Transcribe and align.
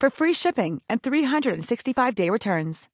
for 0.00 0.10
free 0.10 0.34
shipping 0.34 0.80
and 0.88 0.98
365-day 0.98 2.30
returns. 2.30 2.88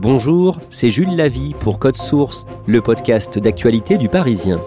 Bonjour, 0.00 0.60
c'est 0.70 0.90
Jules 0.90 1.16
Lavie 1.16 1.54
pour 1.54 1.80
Code 1.80 1.96
Source, 1.96 2.46
le 2.68 2.80
podcast 2.80 3.36
d'actualité 3.36 3.98
du 3.98 4.08
Parisien. 4.08 4.60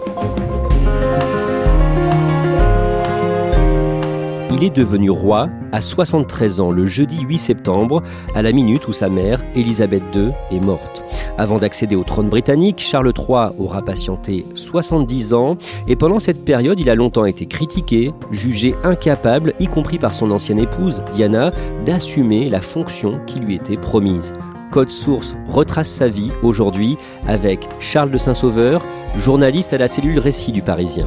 Devenu 4.70 5.10
roi 5.10 5.48
à 5.72 5.80
73 5.80 6.60
ans 6.60 6.70
le 6.70 6.86
jeudi 6.86 7.22
8 7.22 7.38
septembre, 7.38 8.02
à 8.34 8.42
la 8.42 8.52
minute 8.52 8.86
où 8.86 8.92
sa 8.92 9.08
mère, 9.08 9.42
Élisabeth 9.54 10.02
II, 10.14 10.30
est 10.50 10.60
morte. 10.60 11.02
Avant 11.38 11.58
d'accéder 11.58 11.96
au 11.96 12.04
trône 12.04 12.28
britannique, 12.28 12.80
Charles 12.80 13.12
III 13.16 13.54
aura 13.58 13.82
patienté 13.82 14.44
70 14.54 15.34
ans 15.34 15.56
et 15.88 15.96
pendant 15.96 16.18
cette 16.18 16.44
période, 16.44 16.78
il 16.78 16.90
a 16.90 16.94
longtemps 16.94 17.24
été 17.24 17.46
critiqué, 17.46 18.12
jugé 18.30 18.74
incapable, 18.84 19.54
y 19.58 19.66
compris 19.66 19.98
par 19.98 20.14
son 20.14 20.30
ancienne 20.30 20.58
épouse, 20.58 21.02
Diana, 21.12 21.50
d'assumer 21.84 22.48
la 22.48 22.60
fonction 22.60 23.20
qui 23.26 23.40
lui 23.40 23.54
était 23.54 23.76
promise. 23.76 24.32
Code 24.70 24.90
Source 24.90 25.34
retrace 25.48 25.90
sa 25.90 26.08
vie 26.08 26.30
aujourd'hui 26.42 26.96
avec 27.26 27.68
Charles 27.78 28.10
de 28.10 28.18
Saint-Sauveur, 28.18 28.84
journaliste 29.16 29.72
à 29.72 29.78
la 29.78 29.88
cellule 29.88 30.18
Récit 30.18 30.52
du 30.52 30.62
Parisien. 30.62 31.06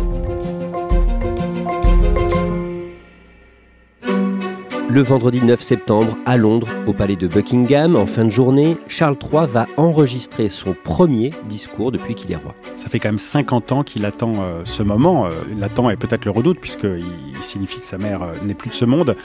Le 4.96 5.02
vendredi 5.02 5.42
9 5.42 5.60
septembre, 5.60 6.18
à 6.26 6.38
Londres, 6.38 6.70
au 6.88 6.94
palais 6.94 7.18
de 7.18 7.28
Buckingham, 7.28 7.98
en 7.98 8.06
fin 8.06 8.24
de 8.24 8.30
journée, 8.30 8.78
Charles 8.88 9.18
III 9.22 9.46
va 9.46 9.68
enregistrer 9.76 10.48
son 10.48 10.74
premier 10.74 11.32
discours 11.50 11.92
depuis 11.92 12.16
qu'il 12.16 12.32
est 12.32 12.38
roi. 12.38 12.56
Ça 12.78 12.88
fait 12.88 13.00
quand 13.00 13.10
même 13.10 13.18
50 13.18 13.74
ans 13.74 13.84
qu'il 13.84 14.06
attend 14.06 14.36
euh, 14.40 14.62
ce 14.64 14.84
moment. 14.84 15.26
Euh, 15.26 15.32
il 15.52 15.60
l'attend 15.60 15.90
et 15.90 15.98
peut-être 15.98 16.24
le 16.24 16.32
redoute, 16.32 16.62
puisqu'il 16.62 17.04
signifie 17.42 17.82
que 17.82 17.86
sa 17.86 17.98
mère 17.98 18.22
euh, 18.22 18.36
n'est 18.46 18.54
plus 18.54 18.70
de 18.70 18.74
ce 18.74 18.86
monde. 18.86 19.18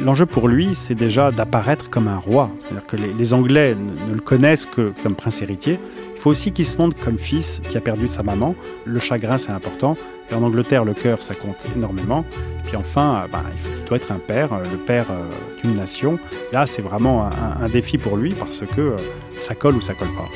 L'enjeu 0.00 0.26
pour 0.26 0.46
lui, 0.46 0.76
c'est 0.76 0.94
déjà 0.94 1.32
d'apparaître 1.32 1.90
comme 1.90 2.06
un 2.06 2.18
roi. 2.18 2.52
C'est-à-dire 2.60 2.86
que 2.86 2.96
les, 2.96 3.34
Anglais 3.34 3.76
ne 4.08 4.14
le 4.14 4.20
connaissent 4.20 4.64
que 4.64 4.92
comme 5.02 5.16
prince 5.16 5.42
héritier. 5.42 5.80
Il 6.16 6.20
faut 6.20 6.30
aussi 6.30 6.50
qu'il 6.50 6.64
se 6.64 6.78
montre 6.78 6.96
comme 6.98 7.18
fils 7.18 7.60
qui 7.68 7.76
a 7.76 7.80
perdu 7.80 8.08
sa 8.08 8.22
maman. 8.22 8.54
Le 8.86 8.98
chagrin, 8.98 9.36
c'est 9.36 9.52
important. 9.52 9.98
Et 10.30 10.34
en 10.34 10.42
Angleterre, 10.42 10.84
le 10.84 10.94
cœur, 10.94 11.20
ça 11.20 11.34
compte 11.34 11.66
énormément. 11.76 12.24
Puis 12.64 12.76
enfin, 12.76 13.26
bah, 13.30 13.42
il, 13.52 13.58
faut, 13.58 13.70
il, 13.78 13.84
doit 13.84 13.98
être 13.98 14.10
un 14.10 14.18
père, 14.18 14.58
le 14.58 14.78
père 14.78 15.06
euh, 15.10 15.28
d'une 15.62 15.74
nation. 15.74 16.18
Là, 16.52 16.66
c'est 16.66 16.82
vraiment 16.82 17.28
un, 17.60 17.68
défi 17.68 17.98
pour 17.98 18.16
lui 18.16 18.34
parce 18.34 18.60
que 18.60 18.80
euh, 18.80 18.96
ça 19.36 19.54
colle 19.54 19.76
ou 19.76 19.80
ça 19.82 19.92
colle 19.92 20.08
pas. 20.16 20.28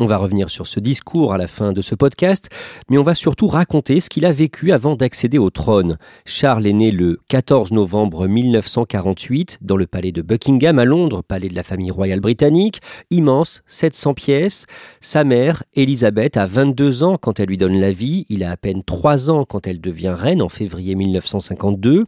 On 0.00 0.06
va 0.06 0.16
revenir 0.16 0.48
sur 0.48 0.68
ce 0.68 0.78
discours 0.78 1.32
à 1.32 1.38
la 1.38 1.48
fin 1.48 1.72
de 1.72 1.82
ce 1.82 1.96
podcast, 1.96 2.50
mais 2.88 2.98
on 2.98 3.02
va 3.02 3.16
surtout 3.16 3.48
raconter 3.48 3.98
ce 3.98 4.08
qu'il 4.08 4.26
a 4.26 4.30
vécu 4.30 4.70
avant 4.70 4.94
d'accéder 4.94 5.38
au 5.38 5.50
trône. 5.50 5.98
Charles 6.24 6.68
est 6.68 6.72
né 6.72 6.92
le 6.92 7.18
14 7.28 7.72
novembre 7.72 8.28
1948 8.28 9.58
dans 9.60 9.76
le 9.76 9.88
palais 9.88 10.12
de 10.12 10.22
Buckingham 10.22 10.78
à 10.78 10.84
Londres, 10.84 11.22
palais 11.22 11.48
de 11.48 11.56
la 11.56 11.64
famille 11.64 11.90
royale 11.90 12.20
britannique, 12.20 12.80
immense, 13.10 13.62
700 13.66 14.14
pièces. 14.14 14.66
Sa 15.00 15.24
mère, 15.24 15.64
Elisabeth, 15.74 16.36
a 16.36 16.46
22 16.46 17.02
ans 17.02 17.16
quand 17.16 17.40
elle 17.40 17.48
lui 17.48 17.56
donne 17.56 17.80
la 17.80 17.90
vie, 17.90 18.24
il 18.28 18.44
a 18.44 18.52
à 18.52 18.56
peine 18.56 18.84
3 18.84 19.30
ans 19.32 19.44
quand 19.44 19.66
elle 19.66 19.80
devient 19.80 20.14
reine 20.16 20.42
en 20.42 20.48
février 20.48 20.94
1952, 20.94 22.04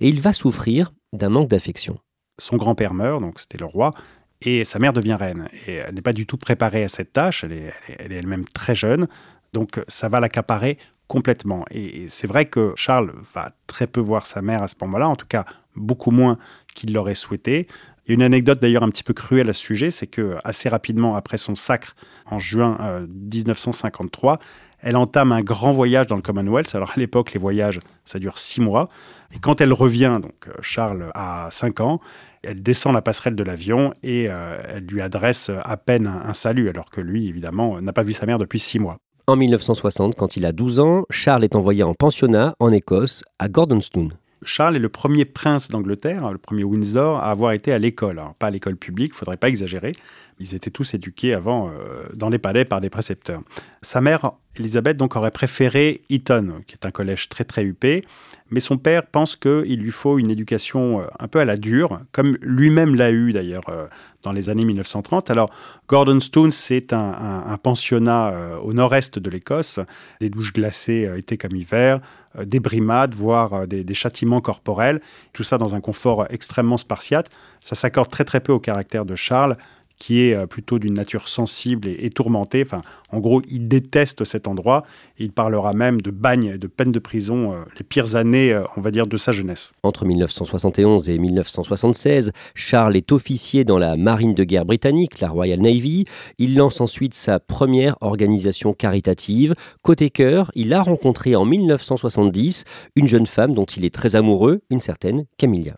et 0.00 0.08
il 0.08 0.20
va 0.20 0.32
souffrir 0.32 0.92
d'un 1.12 1.28
manque 1.28 1.48
d'affection. 1.48 1.98
Son 2.38 2.56
grand-père 2.56 2.94
meurt, 2.94 3.20
donc 3.20 3.40
c'était 3.40 3.58
le 3.58 3.66
roi, 3.66 3.92
et 4.44 4.64
sa 4.64 4.78
mère 4.78 4.92
devient 4.92 5.14
reine. 5.14 5.48
Et 5.66 5.74
elle 5.74 5.94
n'est 5.94 6.02
pas 6.02 6.12
du 6.12 6.26
tout 6.26 6.36
préparée 6.36 6.84
à 6.84 6.88
cette 6.88 7.12
tâche, 7.12 7.44
elle 7.44 7.52
est 7.52 7.72
elle 7.98 8.12
est 8.12 8.16
elle-même 8.16 8.44
très 8.46 8.74
jeune, 8.74 9.06
donc 9.52 9.80
ça 9.88 10.08
va 10.08 10.20
l'accaparer 10.20 10.78
complètement. 11.12 11.66
Et, 11.70 12.08
c'est 12.08 12.26
vrai 12.26 12.46
que 12.46 12.72
Charles 12.74 13.12
va 13.34 13.50
très 13.66 13.86
peu 13.86 14.00
voir 14.00 14.24
sa 14.24 14.40
mère 14.40 14.62
à 14.62 14.68
ce 14.68 14.76
moment-là, 14.80 15.08
en 15.08 15.16
tout 15.16 15.26
cas 15.26 15.44
beaucoup 15.76 16.10
moins 16.10 16.38
qu'il 16.74 16.94
l'aurait 16.94 17.14
souhaité. 17.14 17.66
Une 18.06 18.22
anecdote 18.22 18.60
d'ailleurs 18.60 18.82
un 18.82 18.88
petit 18.88 19.02
peu 19.02 19.12
cruelle 19.12 19.50
à 19.50 19.52
ce 19.52 19.60
sujet, 19.60 19.90
c'est 19.90 20.06
que 20.06 20.36
assez 20.42 20.70
rapidement 20.70 21.14
après 21.14 21.36
son 21.36 21.54
sacre 21.54 21.94
en 22.30 22.38
juin 22.38 22.78
euh, 22.80 23.06
1953, 23.06 24.38
elle 24.80 24.96
entame 24.96 25.32
un 25.32 25.42
grand 25.42 25.70
voyage 25.70 26.06
dans 26.06 26.16
le 26.16 26.22
Commonwealth. 26.22 26.74
Alors 26.74 26.92
à 26.96 26.98
l'époque, 26.98 27.34
les 27.34 27.38
voyages, 27.38 27.78
ça 28.06 28.18
dure 28.18 28.38
six 28.38 28.62
mois. 28.62 28.88
Et 29.34 29.38
quand 29.38 29.60
elle 29.60 29.72
revient, 29.72 30.18
donc 30.20 30.48
Charles 30.62 31.10
a 31.14 31.48
cinq 31.50 31.80
ans, 31.80 32.00
elle 32.42 32.62
descend 32.62 32.94
la 32.94 33.02
passerelle 33.02 33.34
de 33.34 33.42
l'avion 33.42 33.94
et 34.02 34.26
euh, 34.28 34.58
elle 34.68 34.86
lui 34.86 35.00
adresse 35.00 35.50
à 35.64 35.76
peine 35.76 36.06
un, 36.06 36.22
un 36.28 36.34
salut, 36.34 36.68
alors 36.68 36.90
que 36.90 37.00
lui, 37.00 37.28
évidemment, 37.28 37.80
n'a 37.80 37.92
pas 37.92 38.02
vu 38.02 38.12
sa 38.12 38.26
mère 38.26 38.38
depuis 38.38 38.58
six 38.58 38.78
mois. 38.78 38.98
En 39.28 39.36
1960, 39.36 40.16
quand 40.16 40.36
il 40.36 40.44
a 40.44 40.52
12 40.52 40.80
ans, 40.80 41.04
Charles 41.10 41.44
est 41.44 41.54
envoyé 41.54 41.84
en 41.84 41.94
pensionnat 41.94 42.56
en 42.58 42.72
Écosse, 42.72 43.22
à 43.38 43.48
Gordonstoun. 43.48 44.12
Charles 44.44 44.76
est 44.76 44.80
le 44.80 44.88
premier 44.88 45.24
prince 45.24 45.68
d'Angleterre, 45.68 46.32
le 46.32 46.38
premier 46.38 46.64
Windsor, 46.64 47.18
à 47.18 47.30
avoir 47.30 47.52
été 47.52 47.72
à 47.72 47.78
l'école. 47.78 48.20
Pas 48.38 48.48
à 48.48 48.50
l'école 48.50 48.76
publique, 48.76 49.10
il 49.10 49.14
ne 49.14 49.18
faudrait 49.18 49.36
pas 49.36 49.48
exagérer. 49.48 49.92
Ils 50.42 50.56
étaient 50.56 50.70
tous 50.70 50.94
éduqués 50.94 51.34
avant 51.34 51.68
euh, 51.68 52.02
dans 52.14 52.28
les 52.28 52.38
palais 52.38 52.64
par 52.64 52.80
des 52.80 52.90
précepteurs. 52.90 53.42
Sa 53.80 54.00
mère, 54.00 54.32
Elisabeth, 54.58 54.96
donc, 54.96 55.14
aurait 55.14 55.30
préféré 55.30 56.02
Eton, 56.10 56.62
qui 56.66 56.74
est 56.74 56.84
un 56.84 56.90
collège 56.90 57.28
très 57.28 57.44
très 57.44 57.62
huppé. 57.62 58.04
Mais 58.50 58.60
son 58.60 58.76
père 58.76 59.06
pense 59.06 59.36
qu'il 59.36 59.80
lui 59.80 59.90
faut 59.90 60.18
une 60.18 60.30
éducation 60.30 61.06
un 61.18 61.28
peu 61.28 61.38
à 61.38 61.46
la 61.46 61.56
dure, 61.56 62.00
comme 62.12 62.36
lui-même 62.42 62.94
l'a 62.94 63.10
eu 63.10 63.32
d'ailleurs 63.32 63.68
euh, 63.70 63.86
dans 64.22 64.32
les 64.32 64.48
années 64.48 64.64
1930. 64.64 65.30
Alors, 65.30 65.50
Gordonstoun, 65.88 66.50
c'est 66.50 66.92
un, 66.92 67.58
pensionnat 67.62 68.30
euh, 68.30 68.58
au 68.58 68.72
nord-est 68.72 69.18
de 69.18 69.30
l'Écosse, 69.30 69.80
des 70.20 70.30
douches 70.30 70.52
glacées 70.52 71.06
euh, 71.06 71.18
été 71.18 71.36
comme 71.36 71.54
hiver, 71.54 72.00
euh, 72.38 72.44
des 72.44 72.60
brimades, 72.60 73.14
voire 73.14 73.66
des, 73.66 73.84
des, 73.84 73.94
châtiments 73.94 74.40
corporels, 74.40 75.00
tout 75.32 75.42
ça 75.42 75.58
dans 75.58 75.74
un 75.74 75.80
confort 75.80 76.26
extrêmement 76.30 76.76
spartiate. 76.76 77.30
Ça 77.60 77.74
s'accorde 77.74 78.10
très 78.10 78.24
très 78.24 78.40
peu 78.40 78.52
au 78.52 78.60
caractère 78.60 79.04
de 79.04 79.16
Charles, 79.16 79.56
qui 80.02 80.22
est 80.22 80.46
plutôt 80.48 80.80
d'une 80.80 80.94
nature 80.94 81.28
sensible 81.28 81.86
et, 81.86 81.96
et, 82.00 82.10
tourmentée. 82.10 82.64
Enfin, 82.66 82.82
en 83.12 83.20
gros, 83.20 83.40
il 83.48 83.68
déteste 83.68 84.24
cet 84.24 84.48
endroit. 84.48 84.82
Il 85.16 85.30
parlera 85.30 85.74
même 85.74 86.00
de 86.00 86.10
bagne, 86.10 86.56
de 86.56 86.66
peine 86.66 86.90
de 86.90 86.98
prison, 86.98 87.52
euh, 87.52 87.62
les 87.78 87.84
pires 87.84 88.16
années, 88.16 88.52
euh, 88.52 88.64
on 88.76 88.80
va 88.80 88.90
dire, 88.90 89.06
de 89.06 89.16
sa 89.16 89.30
jeunesse. 89.30 89.72
Entre 89.84 90.04
1971 90.04 91.08
et 91.08 91.18
1976, 91.18 92.32
Charles 92.56 92.96
est 92.96 93.12
officier 93.12 93.64
dans 93.64 93.78
la 93.78 93.96
marine 93.96 94.34
de 94.34 94.42
guerre 94.42 94.64
britannique, 94.64 95.20
la 95.20 95.28
Royal 95.28 95.60
Navy. 95.60 96.04
Il 96.38 96.56
lance 96.56 96.80
ensuite 96.80 97.14
sa 97.14 97.38
première 97.38 97.96
organisation 98.00 98.72
caritative. 98.72 99.54
Côté 99.82 100.10
cœur, 100.10 100.50
il 100.56 100.72
a 100.72 100.82
rencontré 100.82 101.36
en 101.36 101.44
1970 101.44 102.64
une 102.96 103.06
jeune 103.06 103.26
femme 103.26 103.54
dont 103.54 103.66
il 103.66 103.84
est 103.84 103.94
très 103.94 104.16
amoureux, 104.16 104.62
une 104.68 104.80
certaine 104.80 105.26
Camilla. 105.36 105.76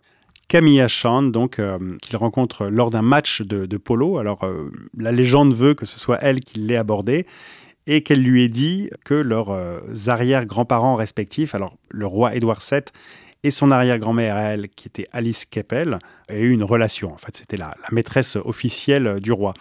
Camilla 0.48 0.88
Chand, 0.88 1.22
donc, 1.22 1.58
euh, 1.58 1.78
qu'il 2.02 2.16
rencontre 2.16 2.66
lors 2.66 2.90
d'un 2.90 3.02
match 3.02 3.42
de, 3.42 3.76
polo. 3.76 4.18
Alors, 4.18 4.44
euh, 4.44 4.70
la 4.96 5.12
légende 5.12 5.54
veut 5.54 5.74
que 5.74 5.86
ce 5.86 5.98
soit 5.98 6.18
elle 6.20 6.40
qui 6.40 6.58
l'ait 6.58 6.76
abordé 6.76 7.26
et 7.86 8.02
qu'elle 8.02 8.22
lui 8.22 8.44
ait 8.44 8.48
dit 8.48 8.90
que 9.04 9.14
leurs 9.14 9.50
euh, 9.50 9.80
arrière-grands-parents 10.06 10.94
respectifs, 10.94 11.54
alors 11.54 11.76
le 11.90 12.06
roi 12.06 12.34
Édouard 12.34 12.60
VII 12.60 12.82
et 13.42 13.50
son 13.50 13.70
arrière-grand-mère, 13.70 14.36
elle, 14.38 14.68
qui 14.70 14.88
était 14.88 15.06
Alice 15.12 15.44
Keppel, 15.44 15.98
aient 16.28 16.40
eu 16.40 16.50
une 16.50 16.64
relation. 16.64 17.12
En 17.12 17.18
fait, 17.18 17.36
c'était 17.36 17.58
la, 17.58 17.74
maîtresse 17.92 18.36
officielle 18.36 19.20
du 19.20 19.32
roi. 19.32 19.52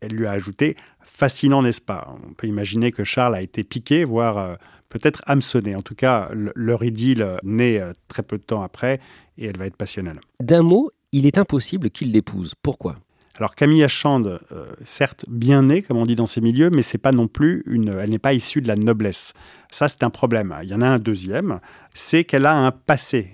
Elle 0.00 0.12
lui 0.12 0.26
a 0.26 0.32
ajouté 0.32 0.76
Fascinant, 1.04 1.62
n'est-ce 1.62 1.80
pas? 1.80 2.16
On 2.26 2.32
peut 2.32 2.46
imaginer 2.46 2.90
que 2.90 3.04
Charles 3.04 3.34
a 3.34 3.42
été 3.42 3.64
piqué, 3.64 4.04
voire 4.04 4.56
peut-être 4.92 5.22
hameçonné. 5.26 5.74
En 5.74 5.80
tout 5.80 5.94
cas, 5.94 6.30
leur 6.54 6.84
idylle 6.84 7.38
naît 7.42 7.80
euh, 7.80 7.94
très 8.08 8.22
peu 8.22 8.36
de 8.36 8.42
temps 8.42 8.62
après 8.62 9.00
et 9.38 9.46
elle 9.46 9.56
va 9.56 9.66
être 9.66 9.76
passionnelle. 9.76 10.20
D'un 10.38 10.62
mot, 10.62 10.90
il 11.12 11.24
est 11.26 11.38
impossible 11.38 11.90
qu'il 11.90 12.12
l'épouse. 12.12 12.54
Pourquoi? 12.62 12.96
Alors 13.36 13.54
Camille 13.54 13.82
Achande, 13.82 14.40
euh, 14.52 14.66
certes 14.82 15.24
bien 15.28 15.62
née, 15.62 15.80
comme 15.80 15.96
on 15.96 16.04
dit 16.04 16.14
dans 16.14 16.26
ces 16.26 16.42
milieux, 16.42 16.68
mais 16.68 16.82
c'est 16.82 16.98
pas 16.98 17.12
non 17.12 17.26
plus 17.26 17.62
une, 17.66 17.88
elle 17.88 18.10
n'est 18.10 18.18
pas 18.18 18.34
issue 18.34 18.60
de 18.60 18.68
la 18.68 18.76
noblesse. 18.76 19.32
Ça, 19.70 19.88
c'est 19.88 20.02
un 20.02 20.10
problème. 20.10 20.54
Il 20.62 20.68
y 20.68 20.74
en 20.74 20.82
a 20.82 20.86
un 20.86 20.98
deuxième, 20.98 21.60
c'est 21.94 22.24
qu'elle 22.24 22.44
a 22.44 22.54
un 22.54 22.70
passé. 22.70 23.32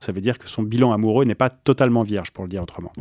Ça 0.00 0.12
veut 0.12 0.20
dire 0.20 0.38
que 0.38 0.48
son 0.48 0.62
bilan 0.62 0.92
amoureux 0.92 1.24
n'est 1.24 1.34
pas 1.34 1.50
totalement 1.50 2.02
vierge, 2.02 2.30
pour 2.30 2.44
le 2.44 2.50
dire 2.50 2.62
autrement. 2.62 2.92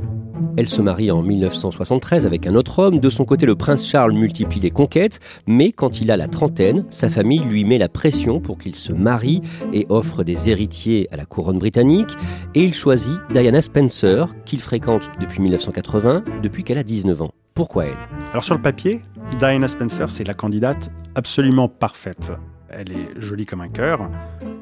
Elle 0.58 0.68
se 0.68 0.82
marie 0.82 1.12
en 1.12 1.22
1973 1.22 2.26
avec 2.26 2.48
un 2.48 2.56
autre 2.56 2.80
homme. 2.80 3.00
De 3.00 3.10
son 3.10 3.26
côté, 3.26 3.46
le 3.46 3.56
prince 3.56 3.88
Charles 3.88 4.14
multiplie 4.14 4.60
les 4.60 4.72
conquêtes, 4.72 5.20
mais 5.46 5.72
quand 5.72 6.02
il 6.02 6.10
a 6.10 6.18
la 6.18 6.28
trentaine, 6.28 6.86
sa 6.90 7.10
famille 7.10 7.42
lui 7.42 7.64
met 7.64 7.78
la 7.78 7.90
pression 7.90 8.40
pour 8.40 8.58
qu'il 8.58 8.76
se 8.76 8.92
marie 8.92 9.42
et 9.74 9.86
offre 9.90 10.24
des 10.24 10.50
héritiers 10.50 11.08
à 11.12 11.18
la 11.18 11.26
couronne 11.26 11.60
britannique. 11.60 12.16
Et 12.56 12.64
il 12.64 12.74
choisit 12.74 13.18
Diana 13.32 13.62
Spencer, 13.62 14.28
qu'il 14.46 14.60
fréquente 14.60 15.10
depuis 15.20 15.42
1980, 15.42 16.24
depuis 16.42 16.64
qu'elle 16.64 16.80
a 16.80 16.84
19 16.84 17.22
ans. 17.22 17.32
Pourquoi 17.54 17.86
elle? 17.86 17.98
Alors 18.32 18.44
sur 18.44 18.56
le 18.56 18.62
papier, 18.62 19.02
Diana 19.40 19.68
Spencer, 19.68 20.10
c'est 20.10 20.24
la 20.24 20.34
candidate 20.34 20.90
absolument 21.16 21.68
parfaite. 21.68 22.32
Elle 22.70 22.92
est 22.92 23.22
jolie 23.22 23.46
comme 23.46 23.62
un 23.62 23.70
cœur, 23.70 24.10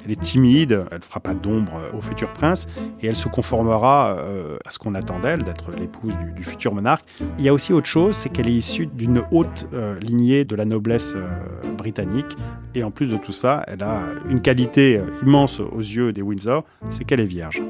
elle 0.05 0.11
est 0.11 0.19
timide, 0.19 0.85
elle 0.91 0.99
ne 0.99 1.03
fera 1.03 1.19
pas 1.19 1.33
d'ombre 1.33 1.81
au 1.93 2.01
futur 2.01 2.31
prince 2.31 2.67
et 3.01 3.07
elle 3.07 3.15
se 3.15 3.27
conformera 3.27 4.15
euh, 4.19 4.57
à 4.65 4.71
ce 4.71 4.79
qu'on 4.79 4.93
attend 4.95 5.19
d'elle, 5.19 5.43
d'être 5.43 5.71
l'épouse 5.71 6.13
du, 6.35 6.43
futur 6.43 6.73
monarque. 6.73 7.05
Il 7.39 7.43
y 7.43 7.49
a 7.49 7.53
aussi 7.53 7.73
autre 7.73 7.87
chose, 7.87 8.15
c'est 8.15 8.29
qu'elle 8.29 8.47
est 8.47 8.53
issue 8.53 8.85
d'une 8.85 9.23
haute 9.31 9.67
euh, 9.73 9.99
lignée 9.99 10.45
de 10.45 10.55
la 10.55 10.65
noblesse 10.65 11.13
euh, 11.15 11.73
britannique 11.75 12.37
et 12.75 12.83
en 12.83 12.91
plus 12.91 13.07
de 13.07 13.17
tout 13.17 13.31
ça, 13.31 13.63
elle 13.67 13.83
a 13.83 14.01
une 14.29 14.41
qualité 14.41 15.01
immense 15.23 15.59
aux 15.59 15.79
yeux 15.79 16.11
des 16.11 16.21
Windsor, 16.21 16.63
c'est 16.89 17.03
qu'elle 17.03 17.19
est 17.19 17.25
vierge. 17.25 17.61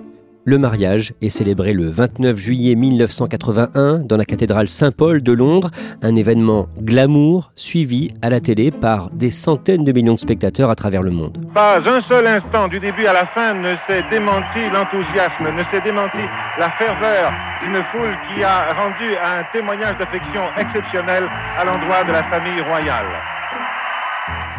Le 0.48 0.60
mariage 0.60 1.16
est 1.24 1.30
célébré 1.30 1.74
le 1.74 1.90
29 1.90 2.38
juillet 2.38 2.76
1981 2.76 4.02
dans 4.06 4.16
la 4.16 4.26
cathédrale 4.26 4.68
Saint-Paul 4.68 5.24
de 5.24 5.32
Londres, 5.32 5.72
un 6.04 6.16
événement 6.16 6.68
glamour 6.80 7.52
suivi 7.56 8.12
à 8.22 8.30
la 8.30 8.40
télé 8.40 8.70
par 8.70 9.10
des 9.10 9.32
centaines 9.32 9.84
de 9.84 9.92
millions 9.92 10.14
de 10.14 10.20
spectateurs 10.20 10.70
à 10.70 10.76
travers 10.76 11.02
le 11.02 11.10
monde. 11.10 11.44
Pas 11.52 11.80
un 11.80 12.00
seul 12.04 12.28
instant 12.28 12.68
du 12.68 12.80
début 12.80 13.08
à 13.08 13.14
la 13.14 13.26
fin 13.26 13.56
ne 13.56 13.74
s'est 13.88 14.04
démenti 14.12 14.70
l'enthousiasme, 14.72 15.46
ne 15.46 15.64
s'est 15.72 15.82
démenti 15.84 16.22
la 16.60 16.70
ferveur 16.70 17.34
d'une 17.64 17.82
foule 17.92 18.16
qui 18.30 18.44
a 18.44 18.72
rendu 18.76 19.16
un 19.16 19.42
témoignage 19.52 19.98
d'affection 19.98 20.44
exceptionnel 20.60 21.24
à 21.60 21.66
l'endroit 21.66 22.04
de 22.04 22.12
la 22.12 22.24
famille 22.26 22.62
royale. 22.62 23.08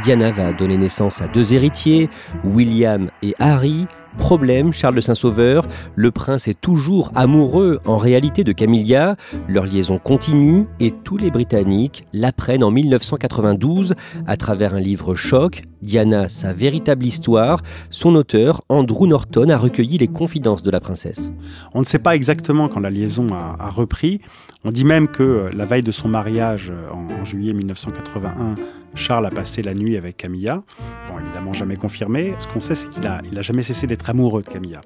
Diana 0.03 0.31
va 0.31 0.53
donner 0.53 0.77
naissance 0.77 1.23
à 1.23 1.29
deux 1.29 1.55
héritiers, 1.55 2.11
William 2.45 3.09
et 3.23 3.35
Harry, 3.39 3.87
Problème, 4.19 4.73
Charles 4.73 4.97
de 4.97 5.01
Saint-Sauveur, 5.01 5.67
le 5.95 6.11
prince 6.11 6.49
est 6.49 6.61
toujours 6.61 7.13
amoureux 7.15 7.81
en 7.85 7.97
réalité 7.97 8.45
de 8.45 8.53
Camilla, 8.53 9.17
leur 9.49 9.67
liaison 9.67 9.99
continue 9.99 10.67
et 10.81 10.91
tous 10.91 11.17
les 11.17 11.31
Britanniques 11.31 12.05
l'apprennent 12.13 12.65
en 12.65 12.71
1992 12.71 13.95
à 14.27 14.37
travers 14.37 14.75
un 14.75 14.81
livre 14.81 15.15
choc, 15.15 15.63
Diana, 15.87 16.29
sa 16.29 16.53
véritable 16.53 17.07
histoire. 17.07 17.63
Son 17.89 18.15
auteur, 18.15 18.63
Andrew 18.69 19.07
Norton, 19.07 19.49
a 19.49 19.57
recueilli 19.57 19.97
les 19.97 20.09
confidences 20.09 20.63
de 20.63 20.71
la 20.71 20.81
princesse. 20.81 21.33
On 21.73 21.81
ne 21.81 21.85
sait 21.85 21.99
pas 21.99 22.15
exactement 22.15 22.69
quand 22.69 22.81
la 22.81 22.91
liaison 22.91 23.29
a, 23.33 23.71
repris. 23.71 24.21
On 24.65 24.71
dit 24.71 24.85
même 24.85 25.09
que 25.09 25.51
la 25.55 25.65
veille 25.65 25.83
de 25.83 25.93
son 25.93 26.09
mariage 26.09 26.73
en, 26.93 27.23
en 27.23 27.25
juillet 27.25 27.53
1981, 27.55 28.57
Charles 28.95 29.27
a 29.27 29.31
passé 29.31 29.63
la 29.63 29.75
nuit 29.75 29.97
avec 29.97 30.17
Camilla. 30.17 30.63
Bon, 31.09 31.19
évidemment 31.21 31.53
jamais 31.53 31.77
confirmé. 31.77 32.35
Ce 32.39 32.49
qu'on 32.49 32.61
sait, 32.61 32.75
c'est 32.75 32.89
qu'il 32.89 33.07
a, 33.07 33.21
il 33.31 33.39
a 33.39 33.43
jamais 33.43 33.63
cessé 33.63 33.87
d'être 33.87 34.11
amoureux 34.11 34.43
de 34.43 34.49
Camilla. 34.49 34.81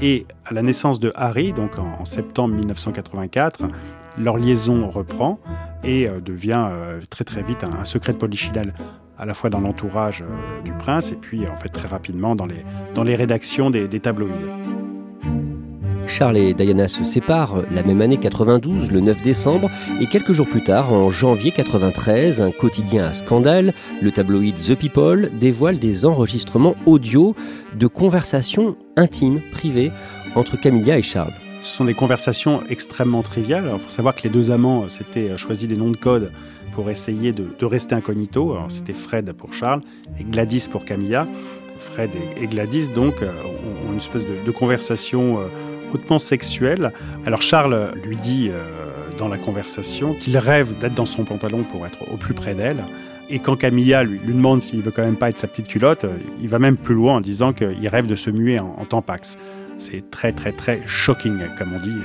Et 0.00 0.26
à 0.44 0.54
la 0.54 0.62
naissance 0.62 1.00
de 1.00 1.12
Harry, 1.14 1.52
donc 1.52 1.78
en, 1.78 2.04
septembre 2.04 2.54
1984, 2.54 3.62
leur 4.18 4.36
liaison 4.36 4.88
reprend 4.88 5.38
et 5.84 6.08
euh, 6.08 6.20
devient 6.20 6.66
euh, 6.70 7.00
très 7.08 7.24
très 7.24 7.42
vite 7.42 7.64
un, 7.64 7.84
secret 7.84 8.12
de 8.12 8.18
polichinelle 8.18 8.74
à 9.22 9.24
la 9.24 9.34
fois 9.34 9.50
dans 9.50 9.60
l'entourage 9.60 10.24
euh, 10.26 10.62
du 10.64 10.72
prince 10.72 11.12
et 11.12 11.16
puis 11.16 11.46
en 11.48 11.54
fait 11.54 11.68
très 11.68 11.86
rapidement 11.86 12.34
dans 12.34 12.44
les, 12.44 12.64
dans 12.92 13.04
les 13.04 13.14
rédactions 13.14 13.70
des, 13.70 13.86
des 13.86 14.00
tabloïds. 14.00 14.32
Charles 16.08 16.38
et 16.38 16.54
Diana 16.54 16.88
se 16.88 17.04
séparent 17.04 17.62
la 17.70 17.84
même 17.84 18.02
année 18.02 18.16
92, 18.16 18.90
le 18.90 18.98
9 18.98 19.22
décembre, 19.22 19.70
et 20.00 20.08
quelques 20.08 20.32
jours 20.32 20.48
plus 20.48 20.64
tard, 20.64 20.92
en 20.92 21.10
janvier 21.10 21.52
93, 21.52 22.40
un 22.40 22.50
quotidien 22.50 23.04
à 23.04 23.12
scandale, 23.12 23.72
le 24.02 24.10
tabloïd 24.10 24.56
The 24.56 24.74
People, 24.74 25.30
dévoile 25.38 25.78
des 25.78 26.04
enregistrements 26.04 26.74
audio 26.84 27.36
de 27.78 27.86
conversations 27.86 28.76
intimes, 28.96 29.40
privées, 29.52 29.92
entre 30.34 30.60
Camilla 30.60 30.98
et 30.98 31.02
Charles. 31.02 31.32
Ce 31.60 31.76
sont 31.76 31.84
des 31.84 31.94
conversations 31.94 32.64
extrêmement 32.68 33.22
triviales. 33.22 33.70
Il 33.72 33.78
faut 33.78 33.88
savoir 33.88 34.16
que 34.16 34.24
les 34.24 34.30
deux 34.30 34.50
amants 34.50 34.88
s'étaient 34.88 35.36
choisi 35.36 35.68
des 35.68 35.76
noms 35.76 35.92
de 35.92 35.96
code 35.96 36.32
pour 36.72 36.90
essayer 36.90 37.32
de, 37.32 37.64
rester 37.64 37.94
incognito. 37.94 38.56
C'était 38.68 38.92
Fred 38.92 39.32
pour 39.32 39.52
Charles 39.52 39.82
et 40.18 40.24
Gladys 40.24 40.68
pour 40.70 40.84
Camilla. 40.84 41.26
Fred 41.78 42.10
et, 42.36 42.46
Gladys, 42.46 42.88
donc, 42.88 43.22
ont, 43.22 43.92
une 43.92 43.98
espèce 43.98 44.24
de, 44.24 44.50
conversation 44.50 45.38
euh, 45.38 45.44
hautement 45.92 46.18
sexuel. 46.18 46.92
Alors 47.26 47.42
Charles 47.42 47.92
lui 48.04 48.16
dit 48.16 48.48
euh, 48.50 48.62
dans 49.18 49.28
la 49.28 49.38
conversation 49.38 50.14
qu'il 50.14 50.36
rêve 50.38 50.76
d'être 50.78 50.94
dans 50.94 51.06
son 51.06 51.24
pantalon 51.24 51.64
pour 51.64 51.86
être 51.86 52.10
au 52.12 52.16
plus 52.16 52.34
près 52.34 52.54
d'elle. 52.54 52.84
Et 53.30 53.38
quand 53.38 53.56
Camilla 53.56 54.04
lui, 54.04 54.20
demande 54.24 54.60
s'il 54.60 54.82
veut 54.82 54.90
quand 54.90 55.04
même 55.04 55.16
pas 55.16 55.30
être 55.30 55.38
sa 55.38 55.46
petite 55.46 55.68
culotte, 55.68 56.04
il 56.40 56.48
va 56.48 56.58
même 56.58 56.76
plus 56.76 56.94
loin 56.94 57.16
en 57.16 57.20
disant 57.20 57.52
qu'il 57.52 57.88
rêve 57.88 58.06
de 58.06 58.16
se 58.16 58.30
muer 58.30 58.58
en, 58.58 58.74
en 58.78 58.84
tampax. 58.84 59.38
C'est 59.78 60.10
très 60.10 60.32
très 60.32 60.52
très 60.52 60.82
shocking, 60.86 61.38
comme 61.58 61.72
on 61.74 61.80
dit 61.80 61.96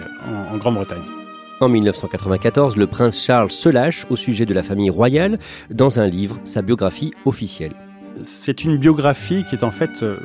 en 0.51 0.57
Grande-Bretagne. 0.57 1.26
En 1.59 1.69
1994, 1.69 2.77
le 2.77 2.85
prince 2.85 3.19
Charles 3.19 3.49
se 3.49 3.67
lâche 3.67 4.05
au 4.11 4.15
sujet 4.15 4.45
de 4.45 4.53
la 4.53 4.61
famille 4.61 4.91
royale 4.91 5.39
dans 5.71 5.99
un 5.99 6.05
livre, 6.05 6.37
sa 6.43 6.61
biographie 6.61 7.13
officielle. 7.25 7.73
C'est 8.21 8.63
une 8.63 8.77
biographie 8.77 9.43
qui 9.49 9.55
est 9.55 9.63
en 9.63 9.71
fait 9.71 10.03
euh, 10.03 10.17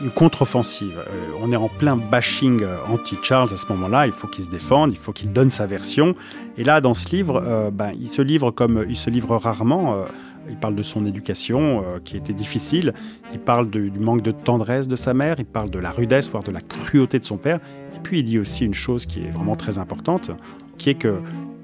une 0.00 0.10
contre-offensive. 0.10 0.98
Euh, 0.98 1.38
on 1.40 1.52
est 1.52 1.56
en 1.56 1.68
plein 1.68 1.96
bashing 1.96 2.64
euh, 2.64 2.78
anti-Charles 2.88 3.54
à 3.54 3.56
ce 3.56 3.68
moment-là. 3.68 4.08
Il 4.08 4.12
faut 4.12 4.26
qu'il 4.26 4.44
se 4.44 4.50
défende, 4.50 4.90
il 4.90 4.98
faut 4.98 5.12
qu'il 5.12 5.32
donne 5.32 5.50
sa 5.50 5.66
version. 5.66 6.16
Et 6.58 6.64
là, 6.64 6.80
dans 6.80 6.94
ce 6.94 7.14
livre, 7.14 7.70
ben, 7.72 7.92
il 7.96 8.08
se 8.08 8.22
livre 8.22 8.50
comme 8.50 8.84
il 8.88 8.96
se 8.96 9.08
livre 9.08 9.36
rarement. 9.36 10.04
il 10.48 10.56
parle 10.56 10.74
de 10.74 10.82
son 10.82 11.06
éducation 11.06 11.84
qui 12.04 12.16
était 12.16 12.32
difficile. 12.32 12.92
Il 13.32 13.38
parle 13.38 13.68
du 13.70 14.00
manque 14.00 14.22
de 14.22 14.32
tendresse 14.32 14.88
de 14.88 14.96
sa 14.96 15.14
mère. 15.14 15.36
Il 15.38 15.44
parle 15.44 15.70
de 15.70 15.78
la 15.78 15.90
rudesse, 15.90 16.30
voire 16.30 16.42
de 16.42 16.50
la 16.50 16.60
cruauté 16.60 17.18
de 17.18 17.24
son 17.24 17.36
père. 17.36 17.60
Et 18.06 18.08
puis 18.08 18.18
il 18.20 18.22
dit 18.22 18.38
aussi 18.38 18.64
une 18.64 18.72
chose 18.72 19.04
qui 19.04 19.24
est 19.24 19.30
vraiment 19.30 19.56
très 19.56 19.78
importante, 19.78 20.30
qui 20.78 20.90
est 20.90 20.94
que 20.94 21.14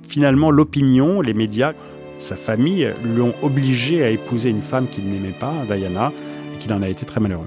finalement 0.02 0.50
l'opinion, 0.50 1.20
les 1.20 1.34
médias, 1.34 1.72
sa 2.18 2.34
famille 2.34 2.92
l'ont 3.04 3.32
obligé 3.42 4.02
à 4.02 4.10
épouser 4.10 4.50
une 4.50 4.60
femme 4.60 4.88
qu'il 4.88 5.08
n'aimait 5.08 5.36
pas, 5.38 5.52
Diana, 5.68 6.12
et 6.52 6.58
qu'il 6.58 6.72
en 6.72 6.82
a 6.82 6.88
été 6.88 7.06
très 7.06 7.20
malheureux. 7.20 7.46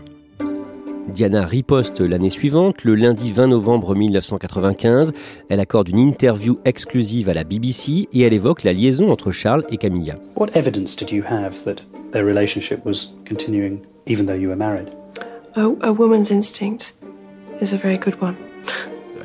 Diana 1.09 1.45
riposte 1.45 1.99
l'année 1.99 2.29
suivante, 2.29 2.85
le 2.85 2.95
lundi 2.95 3.33
20 3.33 3.47
novembre 3.47 3.95
1995. 3.95 5.11
Elle 5.49 5.59
accorde 5.59 5.89
une 5.89 5.99
interview 5.99 6.59
exclusive 6.63 7.27
à 7.27 7.33
la 7.33 7.43
BBC 7.43 8.07
et 8.13 8.21
elle 8.21 8.31
évoque 8.31 8.63
la 8.63 8.71
liaison 8.71 9.11
entre 9.11 9.33
Charles 9.33 9.65
et 9.71 9.75
Camilla. 9.75 10.15
What 10.37 10.51
evidence 10.55 10.95
did 10.95 11.11
you 11.11 11.21
have 11.29 11.65
that 11.65 11.83
their 12.13 12.25
relationship 12.25 12.85
was 12.85 13.13
continuing 13.25 13.79
even 14.07 14.25
though 14.25 14.39
you 14.39 14.47
were 14.47 14.57
married? 14.57 14.87
A, 15.57 15.91
woman's 15.91 16.31
instinct 16.31 16.93
is 17.59 17.73
a 17.73 17.77
very 17.77 17.97
good 17.97 18.15
one. 18.21 18.35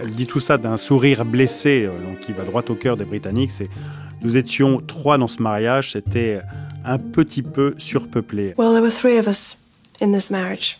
Elle 0.00 0.10
dit 0.10 0.26
tout 0.26 0.40
ça 0.40 0.56
d'un 0.56 0.76
sourire 0.76 1.24
blessé, 1.24 1.86
euh, 1.86 1.90
donc 1.90 2.20
qui 2.20 2.32
va 2.32 2.44
droit 2.44 2.62
au 2.68 2.74
cœur 2.74 2.96
des 2.96 3.04
Britanniques. 3.04 3.50
C'est 3.50 3.68
nous 4.22 4.36
étions 4.36 4.82
trois 4.86 5.16
dans 5.18 5.28
ce 5.28 5.42
mariage, 5.42 5.92
c'était 5.92 6.40
un 6.84 6.98
petit 6.98 7.42
peu 7.42 7.74
surpeuplé. 7.78 8.54
Well, 8.58 8.72
there 8.72 8.82
were 8.82 8.92
three 8.92 9.18
of 9.18 9.26
us 9.26 9.56
in 10.02 10.12
this 10.12 10.30
marriage. 10.30 10.78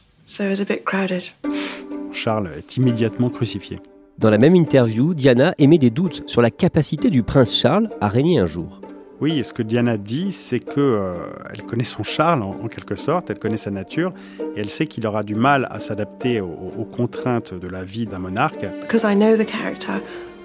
Charles 2.13 2.51
est 2.57 2.77
immédiatement 2.77 3.31
crucifié. 3.31 3.81
Dans 4.19 4.31
la 4.31 4.39
même 4.39 4.55
interview, 4.55 5.15
Diana 5.15 5.55
émet 5.59 5.79
des 5.79 5.91
doutes 5.91 6.23
sur 6.27 6.41
la 6.41 6.51
capacité 6.51 7.11
du 7.11 7.23
prince 7.23 7.57
Charles 7.57 7.91
à 8.01 8.09
régner 8.09 8.39
un 8.39 8.47
jour. 8.47 8.80
Oui, 9.21 9.39
et 9.39 9.43
ce 9.45 9.53
que 9.53 9.63
Diana 9.63 9.99
dit, 9.99 10.33
c'est 10.33 10.61
que 10.61 10.81
euh, 10.81 11.15
elle 11.53 11.63
connaît 11.65 11.85
son 11.85 12.03
Charles 12.03 12.43
en, 12.43 12.69
quelque 12.69 12.97
sorte, 12.97 13.29
elle 13.29 13.39
connaît 13.39 13.59
sa 13.59 13.71
nature, 13.71 14.15
et 14.57 14.61
elle 14.61 14.71
sait 14.71 14.87
qu'il 14.87 15.07
aura 15.07 15.23
du 15.23 15.35
mal 15.35 15.69
à 15.71 15.79
s'adapter 15.79 16.41
aux, 16.41 16.85
contraintes 16.91 17.53
de 17.53 17.69
la 17.69 17.85
vie 17.85 18.07
d'un 18.07 18.19
monarque. 18.19 18.65
Because 18.81 19.05
I 19.05 19.15
know 19.15 19.37
the 19.37 19.47
character, 19.47 20.01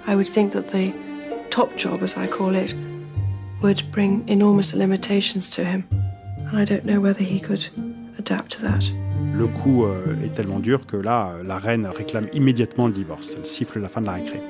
I 0.06 0.14
would 0.14 0.28
think 0.28 0.52
that 0.52 0.64
the 0.72 0.92
top 1.50 1.70
job, 1.78 2.02
as 2.02 2.16
I 2.18 2.28
call 2.28 2.54
it, 2.54 2.76
would 3.62 3.82
bring 3.92 4.22
enormous 4.28 4.74
limitations 4.74 5.50
to 5.56 5.62
him, 5.62 5.84
and 6.52 6.58
I 6.58 6.66
don't 6.66 6.84
know 6.84 7.00
whether 7.00 7.24
he 7.24 7.40
could 7.40 7.66
adapt 8.18 8.52
to 8.58 8.62
that. 8.62 8.92
Le 9.34 9.46
coup 9.46 9.84
euh, 9.84 10.14
est 10.22 10.34
tellement 10.34 10.60
dur 10.60 10.86
que 10.86 10.98
là, 10.98 11.32
la 11.44 11.58
reine 11.58 11.86
réclame 11.86 12.26
immédiatement 12.34 12.86
le 12.88 12.92
divorce. 12.92 13.36
Elle 13.38 13.46
siffle 13.46 13.80
la 13.80 13.88
fin 13.88 14.02
de 14.02 14.06
la 14.06 14.12
récré. 14.12 14.40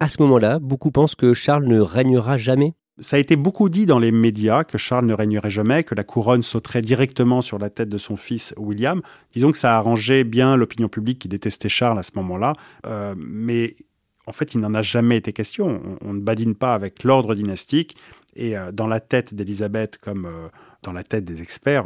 À 0.00 0.08
ce 0.08 0.22
moment-là, 0.22 0.58
beaucoup 0.58 0.90
pensent 0.90 1.14
que 1.14 1.34
Charles 1.34 1.66
ne 1.66 1.80
régnera 1.80 2.36
jamais 2.36 2.74
ça 2.98 3.16
a 3.16 3.18
été 3.18 3.36
beaucoup 3.36 3.68
dit 3.68 3.86
dans 3.86 3.98
les 3.98 4.10
médias 4.10 4.64
que 4.64 4.78
Charles 4.78 5.06
ne 5.06 5.14
régnerait 5.14 5.50
jamais, 5.50 5.84
que 5.84 5.94
la 5.94 6.04
couronne 6.04 6.42
sauterait 6.42 6.82
directement 6.82 7.42
sur 7.42 7.58
la 7.58 7.68
tête 7.68 7.88
de 7.88 7.98
son 7.98 8.16
fils 8.16 8.54
William. 8.56 9.02
Disons 9.32 9.52
que 9.52 9.58
ça 9.58 9.76
arrangeait 9.76 10.24
bien 10.24 10.56
l'opinion 10.56 10.88
publique 10.88 11.18
qui 11.18 11.28
détestait 11.28 11.68
Charles 11.68 11.98
à 11.98 12.02
ce 12.02 12.12
moment-là. 12.16 12.54
Euh, 12.86 13.14
mais 13.18 13.76
en 14.26 14.32
fait, 14.32 14.54
il 14.54 14.60
n'en 14.60 14.74
a 14.74 14.82
jamais 14.82 15.18
été 15.18 15.32
question. 15.32 15.98
On, 16.00 16.14
ne 16.14 16.20
badine 16.20 16.54
pas 16.54 16.74
avec 16.74 17.04
l'ordre 17.04 17.34
dynastique. 17.34 17.96
Et 18.34 18.56
euh, 18.56 18.72
dans 18.72 18.86
la 18.86 19.00
tête 19.00 19.34
d'Élisabeth, 19.34 19.98
comme 19.98 20.24
euh, 20.24 20.48
dans 20.82 20.92
la 20.92 21.04
tête 21.04 21.24
des 21.24 21.42
experts, 21.42 21.84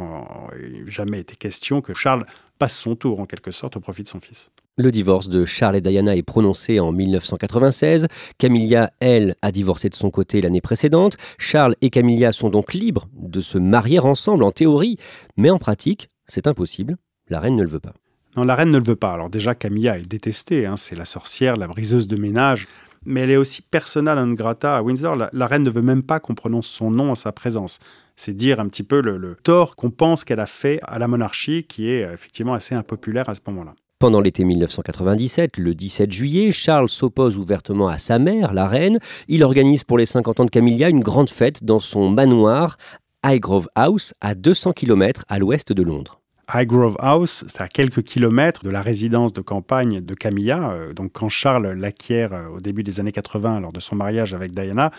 il 0.63 0.83
n'a 0.83 0.89
jamais 0.89 1.19
été 1.19 1.35
question 1.35 1.81
que 1.81 1.93
Charles 1.93 2.25
passe 2.57 2.77
son 2.77 2.95
tour, 2.95 3.19
en 3.19 3.25
quelque 3.25 3.51
sorte, 3.51 3.75
au 3.75 3.79
profit 3.79 4.03
de 4.03 4.07
son 4.07 4.19
fils. 4.21 4.49
Le 4.77 4.89
divorce 4.89 5.27
de 5.27 5.43
Charles 5.43 5.75
et 5.75 5.81
Diana 5.81 6.15
est 6.15 6.23
prononcé 6.23 6.79
en 6.79 6.93
1996. 6.93 8.07
Camilla, 8.37 8.89
elle, 9.01 9.35
a 9.41 9.51
divorcé 9.51 9.89
de 9.89 9.95
son 9.95 10.09
côté 10.11 10.39
l'année 10.39 10.61
précédente. 10.61 11.17
Charles 11.37 11.75
et 11.81 11.89
Camilla 11.89 12.31
sont 12.31 12.49
donc 12.49 12.73
libres 12.73 13.09
de 13.13 13.41
se 13.41 13.57
marier 13.57 13.99
ensemble 13.99 14.45
en 14.45 14.51
théorie, 14.51 14.95
mais 15.35 15.49
en 15.49 15.59
pratique, 15.59 16.09
c'est 16.25 16.47
impossible. 16.47 16.95
La 17.27 17.41
reine 17.41 17.57
ne 17.57 17.63
le 17.63 17.69
veut 17.69 17.81
pas. 17.81 17.93
Non, 18.37 18.43
la 18.43 18.55
reine 18.55 18.69
ne 18.69 18.77
le 18.77 18.83
veut 18.85 18.95
pas. 18.95 19.11
Alors 19.11 19.29
déjà, 19.29 19.55
Camilla 19.55 19.97
est 19.97 20.07
détestée. 20.07 20.65
Hein. 20.65 20.77
c'est 20.77 20.95
la 20.95 21.03
sorcière, 21.03 21.57
la 21.57 21.67
briseuse 21.67 22.07
de 22.07 22.15
ménage. 22.15 22.65
Mais 23.05 23.21
elle 23.21 23.31
est 23.31 23.37
aussi 23.37 23.61
persona 23.63 24.15
non 24.15 24.31
grata 24.31 24.77
à 24.77 24.81
Windsor. 24.81 25.17
La, 25.33 25.47
reine 25.47 25.63
ne 25.63 25.69
veut 25.69 25.81
même 25.81 26.03
pas 26.03 26.21
qu'on 26.21 26.33
prononce 26.33 26.67
son 26.67 26.91
nom 26.91 27.11
en 27.11 27.15
sa 27.15 27.33
présence. 27.33 27.79
C'est 28.15 28.33
dire 28.33 28.61
un 28.61 28.69
petit 28.69 28.83
peu 28.83 29.01
le 29.01 29.35
tort 29.43 29.75
qu'on 29.75 29.91
pense 29.91 30.23
qu'elle 30.23 30.39
a 30.39 30.45
fait 30.45 30.79
à 30.83 30.97
la 30.97 31.09
monarchie, 31.09 31.65
qui 31.65 31.89
est 31.89 32.05
euh, 32.05 32.13
effectivement 32.13 32.53
assez 32.53 32.73
impopulaire 32.73 33.27
à 33.27 33.35
ce 33.35 33.41
moment-là. 33.47 33.75
Pendant 34.01 34.19
l'été 34.19 34.43
1997, 34.45 35.57
le 35.57 35.75
17 35.75 36.11
juillet, 36.11 36.51
Charles 36.51 36.89
s'oppose 36.89 37.37
ouvertement 37.37 37.87
à 37.87 37.99
sa 37.99 38.17
mère, 38.17 38.51
la 38.51 38.67
reine. 38.67 38.97
Il 39.27 39.43
organise 39.43 39.83
pour 39.83 39.99
les 39.99 40.07
50 40.07 40.39
ans 40.39 40.45
de 40.45 40.49
Camilla 40.49 40.89
une 40.89 41.01
grande 41.01 41.29
fête 41.29 41.63
dans 41.63 41.79
son 41.79 42.09
manoir 42.09 42.77
Highgrove 43.21 43.69
House, 43.75 44.15
à 44.19 44.33
200 44.33 44.73
km 44.73 45.23
à 45.29 45.37
l'ouest 45.37 45.71
de 45.71 45.83
Londres. 45.83 46.19
Highgrove 46.47 46.95
House, 46.97 47.45
c'est 47.47 47.61
à 47.61 47.67
quelques 47.67 48.01
kilomètres 48.01 48.63
de 48.63 48.71
la 48.71 48.81
résidence 48.81 49.33
de 49.33 49.41
campagne 49.41 50.01
de 50.01 50.15
Camilla. 50.15 50.71
Euh, 50.71 50.93
donc 50.93 51.11
quand 51.13 51.29
Charles 51.29 51.71
l'acquiert 51.73 52.33
euh, 52.33 52.47
au 52.47 52.59
début 52.59 52.81
des 52.81 52.99
années 52.99 53.11
80 53.11 53.59
lors 53.59 53.71
de 53.71 53.79
son 53.79 53.95
mariage 53.95 54.33
avec 54.33 54.51
Diana, 54.51 54.89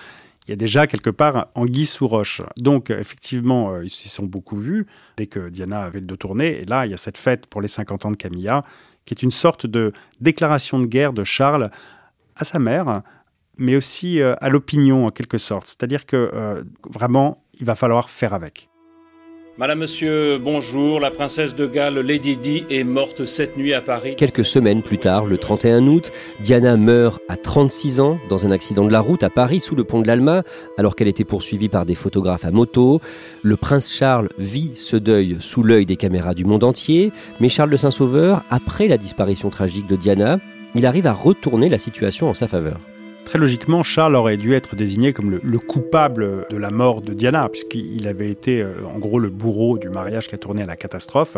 il 0.46 0.50
y 0.50 0.54
a 0.54 0.56
déjà 0.56 0.86
quelque 0.86 1.10
part 1.10 1.48
anguille 1.56 1.86
sous 1.86 2.06
roche. 2.06 2.40
Donc 2.56 2.90
effectivement, 2.90 3.72
euh, 3.72 3.84
ils 3.84 3.90
s'y 3.90 4.08
sont 4.08 4.26
beaucoup 4.26 4.56
vus 4.56 4.86
dès 5.16 5.26
que 5.26 5.48
Diana 5.48 5.82
avait 5.82 6.00
le 6.00 6.06
dos 6.06 6.16
tourné. 6.16 6.60
Et 6.60 6.64
là, 6.64 6.86
il 6.86 6.92
y 6.92 6.94
a 6.94 6.98
cette 6.98 7.18
fête 7.18 7.46
pour 7.46 7.60
les 7.60 7.68
50 7.68 8.06
ans 8.06 8.10
de 8.12 8.16
Camilla 8.16 8.64
qui 9.04 9.14
est 9.14 9.22
une 9.22 9.30
sorte 9.30 9.66
de 9.66 9.92
déclaration 10.20 10.78
de 10.78 10.86
guerre 10.86 11.12
de 11.12 11.24
Charles 11.24 11.70
à 12.36 12.44
sa 12.44 12.58
mère, 12.58 13.02
mais 13.58 13.76
aussi 13.76 14.20
euh, 14.20 14.34
à 14.40 14.48
l'opinion 14.48 15.06
en 15.06 15.10
quelque 15.10 15.38
sorte. 15.38 15.66
C'est-à-dire 15.66 16.06
que 16.06 16.30
euh, 16.32 16.62
vraiment, 16.88 17.44
il 17.54 17.66
va 17.66 17.74
falloir 17.74 18.10
faire 18.10 18.34
avec. 18.34 18.68
Madame, 19.58 19.80
Monsieur, 19.80 20.38
bonjour. 20.38 20.98
La 20.98 21.10
princesse 21.10 21.54
de 21.54 21.66
Galles, 21.66 21.98
Lady 21.98 22.38
Di, 22.38 22.64
est 22.70 22.84
morte 22.84 23.26
cette 23.26 23.58
nuit 23.58 23.74
à 23.74 23.82
Paris. 23.82 24.16
Quelques 24.16 24.46
semaines 24.46 24.82
plus 24.82 24.96
tard, 24.96 25.26
le 25.26 25.36
31 25.36 25.86
août, 25.88 26.10
Diana 26.40 26.78
meurt 26.78 27.20
à 27.28 27.36
36 27.36 28.00
ans 28.00 28.18
dans 28.30 28.46
un 28.46 28.50
accident 28.50 28.86
de 28.86 28.90
la 28.90 29.00
route 29.00 29.22
à 29.22 29.28
Paris 29.28 29.60
sous 29.60 29.76
le 29.76 29.84
pont 29.84 30.00
de 30.00 30.06
l'Alma, 30.06 30.42
alors 30.78 30.96
qu'elle 30.96 31.06
était 31.08 31.24
poursuivie 31.24 31.68
par 31.68 31.84
des 31.84 31.94
photographes 31.94 32.46
à 32.46 32.50
moto. 32.50 33.02
Le 33.42 33.56
prince 33.58 33.92
Charles 33.92 34.30
vit 34.38 34.70
ce 34.74 34.96
deuil 34.96 35.36
sous 35.38 35.62
l'œil 35.62 35.84
des 35.84 35.96
caméras 35.96 36.32
du 36.32 36.46
monde 36.46 36.64
entier, 36.64 37.12
mais 37.38 37.50
Charles 37.50 37.70
de 37.70 37.76
Saint-Sauveur, 37.76 38.44
après 38.48 38.88
la 38.88 38.96
disparition 38.96 39.50
tragique 39.50 39.86
de 39.86 39.96
Diana, 39.96 40.38
il 40.74 40.86
arrive 40.86 41.06
à 41.06 41.12
retourner 41.12 41.68
la 41.68 41.76
situation 41.76 42.30
en 42.30 42.34
sa 42.34 42.48
faveur. 42.48 42.80
Très 43.24 43.38
logiquement, 43.38 43.82
Charles 43.82 44.16
aurait 44.16 44.36
dû 44.36 44.54
être 44.54 44.76
désigné 44.76 45.12
comme 45.12 45.38
le, 45.42 45.58
coupable 45.58 46.44
de 46.50 46.56
la 46.56 46.70
mort 46.70 47.02
de 47.02 47.14
Diana, 47.14 47.48
puisqu'il 47.48 48.06
avait 48.08 48.30
été 48.30 48.60
euh, 48.60 48.74
en 48.92 48.98
gros 48.98 49.18
le 49.18 49.30
bourreau 49.30 49.78
du 49.78 49.88
mariage 49.88 50.28
qui 50.28 50.34
a 50.34 50.38
tourné 50.38 50.62
à 50.62 50.66
la 50.66 50.76
catastrophe. 50.76 51.36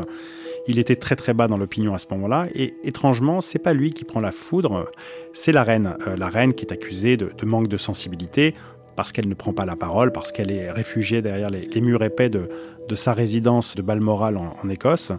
Il 0.66 0.78
était 0.78 0.96
très 0.96 1.14
très 1.14 1.34
bas 1.34 1.46
dans 1.46 1.58
l'opinion 1.58 1.94
à 1.94 1.98
ce 1.98 2.06
moment-là, 2.12 2.48
et 2.54 2.74
étrangement, 2.84 3.40
c'est 3.40 3.58
pas 3.58 3.74
lui 3.74 3.90
qui 3.90 4.04
prend 4.04 4.20
la 4.20 4.32
foudre, 4.32 4.90
c'est 5.34 5.52
la 5.52 5.62
reine. 5.62 5.96
Euh, 6.08 6.16
la 6.16 6.28
reine 6.28 6.54
qui 6.54 6.64
est 6.64 6.72
accusée 6.72 7.16
de, 7.16 7.30
manque 7.44 7.68
de 7.68 7.76
sensibilité 7.76 8.54
parce 8.96 9.12
qu'elle 9.12 9.28
ne 9.28 9.34
prend 9.34 9.52
pas 9.52 9.66
la 9.66 9.76
parole, 9.76 10.10
parce 10.12 10.32
qu'elle 10.32 10.50
est 10.50 10.70
réfugiée 10.70 11.20
derrière 11.20 11.50
les, 11.50 11.80
murs 11.80 12.02
épais 12.02 12.30
de, 12.30 12.48
sa 12.94 13.12
résidence 13.12 13.74
de 13.74 13.82
Balmoral 13.82 14.36
en, 14.36 14.68
Écosse. 14.68 15.12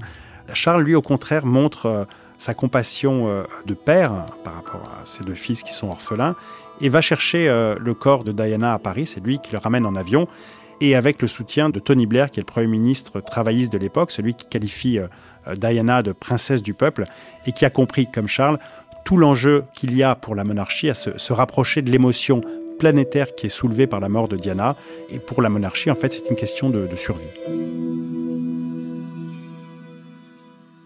Charles, 0.54 0.84
lui, 0.84 0.96
au 0.96 1.02
contraire, 1.02 1.46
montre 1.46 1.86
euh, 1.86 2.06
sa 2.38 2.54
compassion 2.54 3.46
de 3.66 3.74
père 3.74 4.26
par 4.44 4.56
rapport 4.56 4.82
à 5.02 5.06
ses 5.06 5.24
deux 5.24 5.36
fils 5.36 5.64
qui 5.64 5.74
sont 5.74 5.88
orphelins 5.88 6.36
et 6.82 6.90
va 6.90 7.02
chercher 7.02 7.48
euh, 7.48 7.76
le 7.80 7.94
corps 7.94 8.24
de 8.24 8.32
Diana 8.32 8.74
à 8.74 8.80
Paris. 8.80 9.06
C'est 9.06 9.24
lui 9.24 9.40
qui 9.40 9.52
le 9.52 9.58
ramène 9.58 9.86
en 9.86 9.96
avion 9.96 10.28
et 10.82 10.96
avec 10.96 11.22
le 11.22 11.28
soutien 11.28 11.70
de 11.70 11.80
Tony 11.80 12.06
Blair, 12.06 12.30
qui 12.32 12.40
est 12.40 12.44
le 12.44 12.46
Premier 12.46 12.68
ministre 12.68 13.22
travailliste 13.22 13.72
de 13.72 13.78
l'époque, 13.78 14.12
celui 14.12 14.34
qui 14.34 14.48
qualifie 14.48 15.00
euh, 15.00 15.08
euh, 15.48 15.56
Diana 15.56 16.04
de 16.04 16.12
princesse 16.12 16.62
du 16.62 16.74
peuple 16.74 17.06
et 17.46 17.54
qui 17.54 17.66
a 17.66 17.70
compris, 17.70 18.08
comme 18.12 18.28
Charles, 18.28 18.60
tout 19.06 19.18
l'enjeu 19.18 19.64
qu'il 19.74 19.96
y 19.96 20.04
a 20.04 20.16
pour 20.16 20.36
la 20.36 20.44
monarchie 20.44 20.90
à 20.90 20.94
se, 20.94 21.34
rapprocher 21.34 21.82
de 21.82 21.92
l'émotion 21.92 22.42
planétaire 22.80 23.36
qui 23.36 23.46
est 23.46 23.50
soulevée 23.50 23.88
par 23.88 24.00
la 24.00 24.10
mort 24.10 24.28
de 24.28 24.36
Diana. 24.36 24.76
Et 25.10 25.20
pour 25.20 25.42
la 25.42 25.50
monarchie, 25.50 25.92
en 25.92 25.96
fait, 25.96 26.12
c'est 26.12 26.30
une 26.30 26.36
question 26.36 26.70
de 26.70 26.94
survie. 26.96 27.24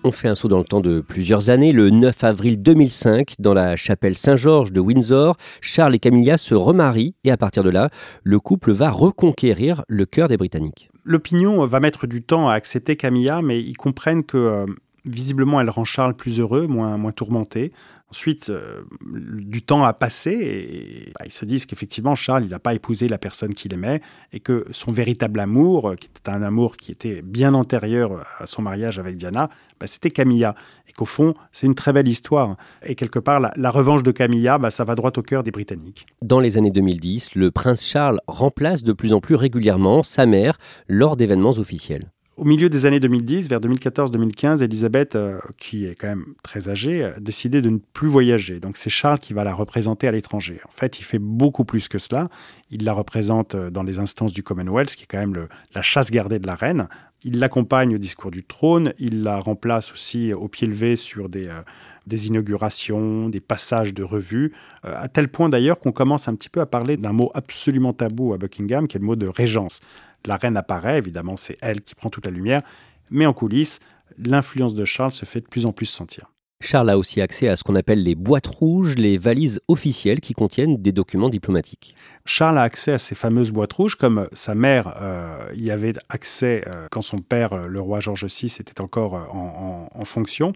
On 0.06 0.14
fait 0.14 0.30
un 0.30 0.36
saut 0.36 0.48
dans 0.48 0.60
le 0.60 0.64
temps 0.64 0.80
de 0.80 1.02
plusieurs 1.02 1.50
années. 1.50 1.74
Le 1.74 1.90
9 1.90 2.24
avril 2.24 2.62
2005, 2.62 3.34
dans 3.38 3.54
la 3.54 3.76
chapelle 3.76 4.16
Saint-Georges 4.16 4.72
de 4.72 4.80
Windsor, 4.80 5.36
Charles 5.60 5.94
et 5.94 6.00
Camilla 6.00 6.38
se 6.38 6.56
remarient 6.56 7.16
et 7.26 7.32
à 7.32 7.38
partir 7.38 7.66
de 7.66 7.70
là, 7.70 7.90
le 8.24 8.40
couple 8.40 8.72
va 8.72 8.92
reconquérir 8.92 9.84
le 9.90 10.06
cœur 10.06 10.30
des 10.30 10.38
Britanniques. 10.38 10.90
L'opinion 11.04 11.66
va 11.66 11.82
mettre 11.82 12.08
du 12.08 12.22
temps 12.22 12.48
à 12.48 12.54
accepter 12.54 12.96
Camilla, 12.96 13.42
mais 13.42 13.60
ils 13.60 13.76
comprennent 13.76 14.24
que 14.24 14.38
euh, 14.38 14.66
visiblement 15.04 15.60
elle 15.60 15.70
rend 15.70 15.84
Charles 15.84 16.16
plus 16.16 16.40
heureux, 16.40 16.66
moins, 16.66 16.98
moins 16.98 17.12
tourmenté. 17.12 17.74
Ensuite, 18.12 18.50
euh, 18.50 18.82
du 19.04 19.62
temps 19.62 19.84
a 19.84 19.94
passé 19.94 20.32
et 20.32 21.12
bah, 21.12 21.26
ils 21.26 21.32
se 21.32 21.46
disent 21.46 21.66
qu'effectivement, 21.68 22.16
Charles, 22.16 22.44
il 22.46 22.50
n'a 22.50 22.60
pas 22.60 22.74
épousé 22.74 23.08
la 23.08 23.20
personne 23.20 23.54
qu'il 23.54 23.72
aimait 23.74 24.02
et 24.34 24.40
que 24.40 24.66
son 24.72 24.92
véritable 24.92 25.40
amour, 25.40 25.90
euh, 25.90 25.96
qui 25.96 26.08
était 26.08 26.32
un 26.32 26.42
amour 26.42 26.76
qui 26.76 26.92
était 26.92 27.22
bien 27.22 27.54
antérieur 27.54 28.26
à 28.40 28.48
son 28.48 28.64
mariage 28.64 28.98
avec 28.98 29.16
Diana, 29.16 29.50
bah, 29.80 29.86
c'était 29.86 30.10
Camilla. 30.10 30.56
Et 30.88 30.92
qu'au 30.92 31.06
fond, 31.06 31.36
c'est 31.52 31.68
une 31.68 31.76
très 31.76 31.94
belle 31.94 32.08
histoire. 32.08 32.58
Et 32.84 32.96
quelque 32.96 33.20
part, 33.20 33.40
la, 33.40 33.72
revanche 33.72 34.02
de 34.02 34.12
Camilla, 34.12 34.58
bah, 34.58 34.72
ça 34.72 34.84
va 34.84 34.96
droit 34.96 35.12
au 35.16 35.22
cœur 35.22 35.44
des 35.44 35.52
Britanniques. 35.52 36.08
Dans 36.24 36.40
les 36.40 36.58
années 36.58 36.72
2010, 36.72 37.36
le 37.36 37.52
prince 37.52 37.86
Charles 37.86 38.20
remplace 38.28 38.84
de 38.84 38.94
plus 38.94 39.14
en 39.14 39.22
plus 39.22 39.36
régulièrement 39.36 40.02
sa 40.02 40.26
mère 40.26 40.58
lors 40.88 41.16
d'événements 41.16 41.52
officiels. 41.52 42.10
Au 42.40 42.46
milieu 42.46 42.70
des 42.70 42.86
années 42.86 43.02
2010, 43.02 43.50
vers 43.50 43.60
2014-2015, 43.60 44.64
Elisabeth, 44.64 45.18
euh, 45.18 45.40
qui 45.58 45.86
est 45.86 45.96
quand 45.96 46.08
même 46.08 46.36
très 46.42 46.70
âgée, 46.70 47.04
a 47.04 47.20
décidé 47.20 47.62
de 47.62 47.70
ne 47.70 47.80
plus 47.92 48.08
voyager. 48.08 48.62
Donc 48.62 48.78
c'est 48.78 48.90
Charles 48.90 49.20
qui 49.20 49.34
va 49.34 49.44
la 49.44 49.54
représenter 49.54 50.08
à 50.08 50.14
l'étranger. 50.14 50.62
En 50.66 50.72
fait, 50.72 51.00
il 51.00 51.04
fait 51.04 51.20
beaucoup 51.20 51.66
plus 51.66 51.90
que 51.90 51.98
cela. 51.98 52.30
Il 52.72 52.86
la 52.86 52.94
représente 52.94 53.56
euh, 53.56 53.70
dans 53.70 53.84
les 53.84 54.00
instances 54.00 54.32
du 54.32 54.42
Commonwealth, 54.42 54.96
qui 54.96 55.04
est 55.04 55.08
quand 55.08 55.20
même 55.20 55.50
la 55.76 55.82
chasse 55.82 56.12
gardée 56.12 56.40
de 56.40 56.48
la 56.48 56.56
reine. 56.56 56.88
Il 57.26 57.40
l'accompagne 57.40 57.94
au 57.94 57.98
discours 57.98 58.32
du 58.32 58.46
trône. 58.46 58.94
Il 59.00 59.22
la 59.22 59.38
remplace 59.42 59.92
aussi 59.92 60.32
au 60.32 60.48
pied 60.48 60.66
levé 60.66 60.96
sur 60.96 61.28
des, 61.28 61.48
euh, 61.48 61.62
des 62.08 62.28
inaugurations, 62.28 63.28
des 63.28 63.42
passages 63.42 63.94
de 63.94 64.02
revues, 64.02 64.54
à 64.84 65.10
tel 65.10 65.28
point 65.28 65.50
d'ailleurs 65.50 65.80
qu'on 65.80 65.92
commence 65.92 66.30
un 66.30 66.36
petit 66.36 66.50
peu 66.50 66.62
à 66.62 66.66
parler 66.66 66.96
d'un 66.96 67.12
mot 67.12 67.30
absolument 67.36 67.92
tabou 67.92 68.34
à 68.34 68.38
Buckingham, 68.38 68.88
qui 68.88 68.96
est 68.96 69.00
le 69.00 69.06
mot 69.06 69.18
de 69.18 69.28
régence. 69.28 69.82
La 70.26 70.38
reine 70.38 70.58
apparaît, 70.58 70.98
évidemment, 70.98 71.38
c'est 71.38 71.58
elle 71.62 71.82
qui 71.82 71.96
prend 71.96 72.10
toute 72.10 72.26
la 72.26 72.32
lumière, 72.32 72.62
mais 73.10 73.26
en 73.26 73.34
coulisses, 73.34 73.80
l'influence 74.18 74.74
de 74.74 74.86
Charles 74.86 75.12
se 75.12 75.26
fait 75.26 75.42
de 75.42 75.48
plus 75.48 75.66
en 75.66 75.72
plus 75.72 75.86
sentir. 75.86 76.32
Charles 76.62 76.90
a 76.90 76.98
aussi 76.98 77.22
accès 77.22 77.48
à 77.48 77.56
ce 77.56 77.64
qu'on 77.64 77.76
appelle 77.76 78.04
les 78.04 78.16
boîtes 78.16 78.48
rouges, 78.48 78.96
les 78.96 79.18
valises 79.18 79.62
officielles 79.70 80.20
qui 80.20 80.34
contiennent 80.34 80.76
des 80.76 80.92
documents 80.92 81.30
diplomatiques. 81.30 81.96
Charles 82.26 82.58
a 82.58 82.64
accès 82.64 82.92
à 82.92 82.98
ces 82.98 83.16
fameuses 83.16 83.52
boîtes 83.52 83.72
rouges, 83.72 83.96
comme 83.96 84.28
sa 84.34 84.56
mère 84.56 84.94
euh, 85.02 85.40
y 85.56 85.72
avait 85.72 85.94
accès 86.10 86.66
euh, 86.68 86.88
quand 86.92 87.02
son 87.02 87.20
père, 87.20 87.54
euh, 87.54 87.68
le 87.68 87.80
roi 87.80 88.02
George 88.02 88.26
VI, 88.26 88.58
était 88.60 88.82
encore 88.82 89.14
en, 89.14 90.06
fonction. 90.06 90.52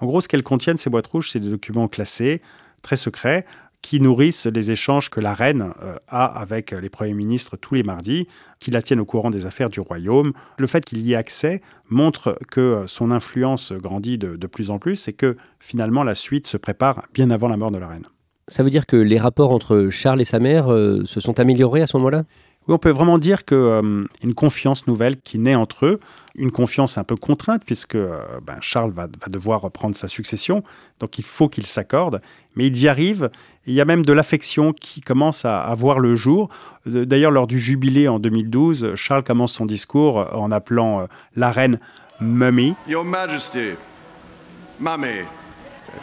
En 0.00 0.06
gros, 0.06 0.22
ce 0.22 0.28
qu'elles 0.28 0.42
contiennent, 0.42 0.78
ces 0.78 0.88
boîtes 0.88 1.08
rouges, 1.08 1.30
c'est 1.30 1.40
des 1.40 1.50
documents 1.50 1.88
classés, 1.88 2.40
très 2.82 2.96
secrets, 2.96 3.44
qui 3.84 4.00
nourrissent 4.00 4.46
les 4.46 4.70
échanges 4.70 5.10
que 5.10 5.20
la 5.20 5.34
reine 5.34 5.74
euh, 5.82 5.96
a 6.08 6.24
avec 6.24 6.70
les 6.70 6.88
premiers 6.88 7.12
ministres 7.12 7.58
tous 7.58 7.74
les 7.74 7.82
mardis, 7.82 8.26
qui 8.58 8.70
la 8.70 8.80
tiennent 8.80 8.98
au 8.98 9.04
courant 9.04 9.30
des 9.30 9.44
affaires 9.44 9.68
du 9.68 9.78
royaume. 9.78 10.32
Le 10.56 10.66
fait 10.66 10.86
qu'il 10.86 11.00
y 11.02 11.12
ait 11.12 11.16
accès 11.16 11.60
montre 11.90 12.38
que 12.50 12.84
son 12.86 13.10
influence 13.10 13.74
grandit 13.74 14.16
de, 14.16 14.46
plus 14.46 14.70
en 14.70 14.78
plus 14.78 15.06
et 15.06 15.12
que 15.12 15.36
finalement 15.60 16.02
la 16.02 16.14
suite 16.14 16.46
se 16.46 16.56
prépare 16.56 17.02
bien 17.12 17.28
avant 17.28 17.46
la 17.46 17.58
mort 17.58 17.70
de 17.70 17.76
la 17.76 17.88
reine. 17.88 18.06
Ça 18.48 18.62
veut 18.62 18.70
dire 18.70 18.86
que 18.86 18.96
les 18.96 19.18
rapports 19.18 19.52
entre 19.52 19.88
Charles 19.90 20.22
et 20.22 20.24
sa 20.24 20.38
mère 20.38 20.72
euh, 20.72 21.02
se 21.04 21.20
sont 21.20 21.38
améliorés 21.38 21.82
à 21.82 21.86
ce 21.86 21.98
moment-là? 21.98 22.24
Oui, 22.66 22.74
on 22.74 22.78
peut 22.78 22.90
vraiment 22.90 23.18
dire 23.18 23.44
qu'il 23.44 23.58
euh, 23.58 24.06
une 24.22 24.32
confiance 24.34 24.86
nouvelle 24.86 25.20
qui 25.20 25.38
naît 25.38 25.54
entre 25.54 25.84
eux, 25.84 26.00
une 26.34 26.50
confiance 26.50 26.96
un 26.96 27.04
peu 27.04 27.14
contrainte 27.14 27.62
puisque 27.64 27.94
euh, 27.94 28.16
ben, 28.42 28.56
Charles 28.62 28.90
va, 28.90 29.06
devoir 29.28 29.60
reprendre 29.60 29.94
sa 29.94 30.08
succession, 30.08 30.62
donc 30.98 31.18
il 31.18 31.24
faut 31.24 31.50
qu'il 31.50 31.66
s'accorde, 31.66 32.22
mais 32.56 32.66
ils 32.66 32.82
y 32.82 32.88
arrivent. 32.88 33.30
Il 33.66 33.74
y 33.74 33.82
a 33.82 33.84
même 33.84 34.02
de 34.02 34.12
l'affection 34.14 34.72
qui 34.72 35.02
commence 35.02 35.44
à, 35.44 35.60
à, 35.60 35.74
voir 35.74 35.98
le 35.98 36.16
jour. 36.16 36.48
D'ailleurs, 36.86 37.30
lors 37.30 37.46
du 37.46 37.58
jubilé 37.58 38.08
en 38.08 38.18
2012, 38.18 38.94
Charles 38.94 39.24
commence 39.24 39.52
son 39.52 39.66
discours 39.66 40.34
en 40.34 40.50
appelant 40.50 41.00
euh, 41.00 41.06
la 41.36 41.52
reine 41.52 41.78
Mummy. 42.20 42.74
Your 42.88 43.04
Majesty, 43.04 43.72
Mummy 44.80 45.24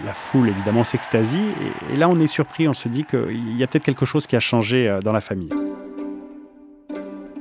la 0.05 0.13
foule 0.13 0.47
évidemment 0.47 0.85
s'extasie. 0.85 1.43
Et, 1.91 1.97
là, 1.97 2.07
on 2.07 2.17
est 2.17 2.25
surpris, 2.25 2.65
on 2.65 2.73
se 2.73 2.87
dit 2.87 3.03
qu'il 3.03 3.57
y 3.57 3.61
a 3.61 3.67
peut-être 3.67 3.83
quelque 3.83 4.05
chose 4.05 4.25
qui 4.25 4.37
a 4.37 4.39
changé 4.39 4.99
dans 5.03 5.11
la 5.11 5.19
famille. 5.19 5.49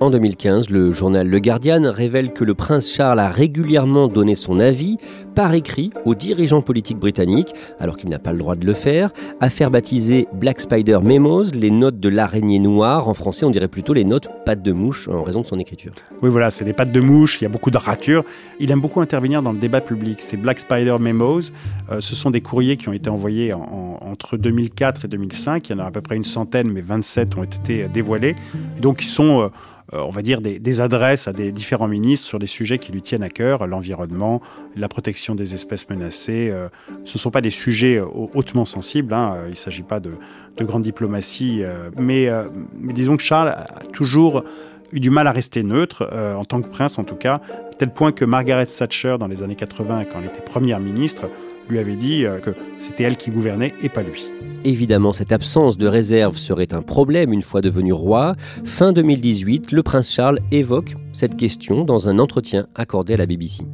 En 0.03 0.09
2015, 0.09 0.71
le 0.71 0.93
journal 0.93 1.29
Le 1.29 1.41
Guardian 1.41 1.93
révèle 1.93 2.33
que 2.33 2.43
le 2.43 2.55
prince 2.55 2.91
Charles 2.91 3.19
a 3.19 3.29
régulièrement 3.29 4.09
donné 4.09 4.35
son 4.35 4.59
avis 4.59 4.97
par 5.35 5.53
écrit 5.53 5.91
aux 6.07 6.15
dirigeants 6.15 6.63
politiques 6.63 6.97
britanniques, 6.97 7.53
alors 7.79 7.99
qu'il 7.99 8.09
n'a 8.09 8.19
pas 8.19 8.33
le 8.33 8.39
droit 8.39 8.57
de 8.57 8.65
le 8.65 8.73
faire, 8.73 9.11
affaire 9.41 9.71
baptisée 9.71 10.27
Black 10.33 10.61
Spider 10.61 11.01
Memos, 11.03 11.53
les 11.53 11.71
notes 11.71 12.01
de 12.01 12.09
l'araignée 12.09 12.59
noire. 12.59 13.09
En 13.09 13.15
français, 13.15 13.45
on 13.45 13.51
dirait 13.51 13.69
plutôt 13.69 13.93
les 13.93 14.05
notes 14.05 14.31
pattes 14.47 14.63
de 14.63 14.73
mouche 14.73 15.07
en 15.07 15.23
raison 15.23 15.43
de 15.43 15.47
son 15.47 15.59
écriture. 15.59 15.93
Oui, 16.23 16.31
voilà, 16.31 16.51
c'est 16.51 16.65
des 16.65 16.73
pattes 16.73 16.93
de 16.93 17.01
mouche, 17.01 17.39
il 17.39 17.45
y 17.45 17.47
a 17.47 17.51
beaucoup 17.51 17.71
de 17.71 17.77
ratures. 17.77 18.25
Il 18.59 18.71
aime 18.71 18.81
beaucoup 18.81 19.03
intervenir 19.03 19.43
dans 19.43 19.53
le 19.53 19.59
débat 19.59 19.83
public. 19.83 20.23
Ces 20.23 20.39
Black 20.39 20.61
Spider 20.61 20.97
Memos, 20.99 21.53
euh, 21.91 22.01
ce 22.01 22.15
sont 22.15 22.31
des 22.31 22.41
courriers 22.41 22.79
qui 22.79 22.89
ont 22.89 22.95
été 22.95 23.11
envoyés 23.11 23.53
entre 23.53 24.39
2004 24.39 25.05
et 25.05 25.09
2005. 25.09 25.69
Il 25.69 25.73
y 25.73 25.75
en 25.75 25.79
a 25.81 25.85
à 25.85 25.91
peu 25.91 26.01
près 26.01 26.17
une 26.17 26.25
centaine, 26.25 26.73
mais 26.73 26.81
27 26.81 27.37
ont 27.37 27.45
été 27.45 27.87
dévoilés. 27.89 28.35
donc, 28.81 29.03
ils 29.05 29.09
sont... 29.09 29.43
Euh, 29.43 29.49
on 29.93 30.11
va 30.11 30.23
dire, 30.23 30.41
des, 30.41 30.81
adresses 30.81 31.29
à 31.29 31.33
des 31.33 31.53
différents 31.53 31.89
ministres 31.89 32.27
sur 32.27 32.39
des 32.39 32.47
sujets 32.47 32.79
qui 32.79 32.93
lui 32.93 33.03
tiennent 33.03 33.23
à 33.23 33.29
cœur, 33.29 33.67
l'environnement, 33.67 34.41
la 34.77 34.89
protection 34.89 35.35
des 35.35 35.55
espèces 35.55 35.89
menacées. 35.89 36.49
Euh, 36.51 36.69
ce 37.05 37.17
ne 37.17 37.19
sont 37.19 37.31
pas 37.31 37.41
des 37.41 37.51
sujets 37.51 37.97
euh, 37.97 38.07
hautement 38.35 38.65
sensibles, 38.65 39.13
hein, 39.15 39.37
il 39.47 39.51
ne 39.51 39.55
s'agit 39.55 39.83
pas 39.83 40.01
de, 40.01 40.13
grande 40.61 40.83
diplomatie, 40.83 41.63
mais, 41.99 42.29
disons 42.75 43.17
que 43.17 43.23
Charles 43.23 43.49
a 43.49 43.65
toujours 43.93 44.45
eu 44.93 45.01
du 45.01 45.09
mal 45.09 45.27
à 45.27 45.33
rester 45.33 45.63
neutre, 45.63 46.11
en 46.37 46.45
tant 46.45 46.61
que 46.61 46.69
prince 46.69 46.99
en 46.99 47.05
tout 47.05 47.15
cas, 47.15 47.41
tel 47.79 47.91
point 47.91 48.13
que 48.13 48.27
Margaret 48.27 48.67
Thatcher, 48.67 49.17
dans 49.19 49.27
les 49.27 49.43
années 49.43 49.55
80, 49.55 50.05
quand 50.05 50.19
elle 50.19 50.27
était 50.27 50.43
première 50.43 50.81
ministre, 50.81 51.31
lui 51.71 51.79
avait 51.79 51.97
dit 51.97 52.25
que 52.43 52.51
c'était 52.79 53.05
elle 53.05 53.17
qui 53.17 53.31
gouvernait 53.31 53.75
et 53.83 53.89
pas 53.89 54.03
lui. 54.03 54.31
Évidemment, 54.65 55.15
cette 55.15 55.33
absence 55.33 55.79
de 55.79 55.87
réserve 55.87 56.37
serait 56.37 56.75
un 56.75 56.83
problème 56.83 57.33
une 57.33 57.41
fois 57.41 57.63
devenu 57.63 57.95
roi. 57.95 58.35
Fin 58.65 58.93
2018, 58.93 59.73
le 59.73 59.83
prince 59.83 60.13
Charles 60.13 60.41
évoque 60.51 60.97
cette 61.13 61.37
question 61.37 61.85
dans 61.85 62.11
un 62.11 62.19
entretien 62.19 62.67
accordé 62.75 63.15
à 63.15 63.17
la 63.17 63.27
BBC. 63.27 63.65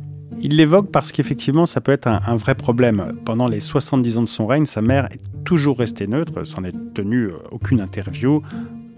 Il 0.40 0.56
l'évoque 0.56 0.92
parce 0.92 1.10
qu'effectivement, 1.10 1.66
ça 1.66 1.80
peut 1.80 1.92
être 1.92 2.06
un, 2.06 2.36
vrai 2.36 2.54
problème. 2.54 3.14
Pendant 3.24 3.48
les 3.48 3.60
70 3.60 4.18
ans 4.18 4.22
de 4.22 4.28
son 4.28 4.46
règne, 4.46 4.66
sa 4.66 4.82
mère 4.82 5.06
est 5.06 5.20
toujours 5.44 5.78
restée 5.78 6.06
neutre, 6.06 6.44
s'en 6.44 6.62
est 6.62 6.74
tenue 6.94 7.28
euh, 7.28 7.38
aucune 7.50 7.80
interview, 7.80 8.42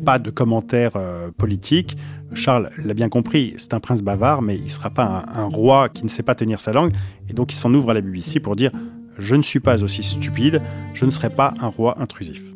pas 0.04 0.18
de 0.18 0.30
commentaires 0.30 0.96
euh, 0.96 1.30
politiques. 1.36 1.96
Charles 2.32 2.70
l'a 2.82 2.94
bien 2.94 3.08
compris, 3.08 3.54
c'est 3.56 3.74
un 3.74 3.80
prince 3.80 4.02
bavard, 4.02 4.42
mais 4.42 4.56
il 4.56 4.64
ne 4.64 4.68
sera 4.68 4.90
pas 4.90 5.24
un, 5.34 5.42
un, 5.42 5.46
roi 5.46 5.88
qui 5.88 6.04
ne 6.04 6.08
sait 6.08 6.22
pas 6.22 6.34
tenir 6.34 6.60
sa 6.60 6.72
langue. 6.72 6.92
Et 7.28 7.32
donc 7.32 7.52
il 7.52 7.56
s'en 7.56 7.72
ouvre 7.74 7.90
à 7.90 7.94
la 7.94 8.00
BBC 8.00 8.40
pour 8.40 8.56
dire 8.56 8.70
je 9.18 9.34
ne 9.34 9.42
suis 9.42 9.60
pas 9.60 9.82
aussi 9.82 10.02
stupide, 10.02 10.62
je 10.94 11.04
ne 11.04 11.10
serai 11.10 11.30
pas 11.30 11.54
un 11.60 11.68
roi 11.68 12.00
intrusif. 12.00 12.54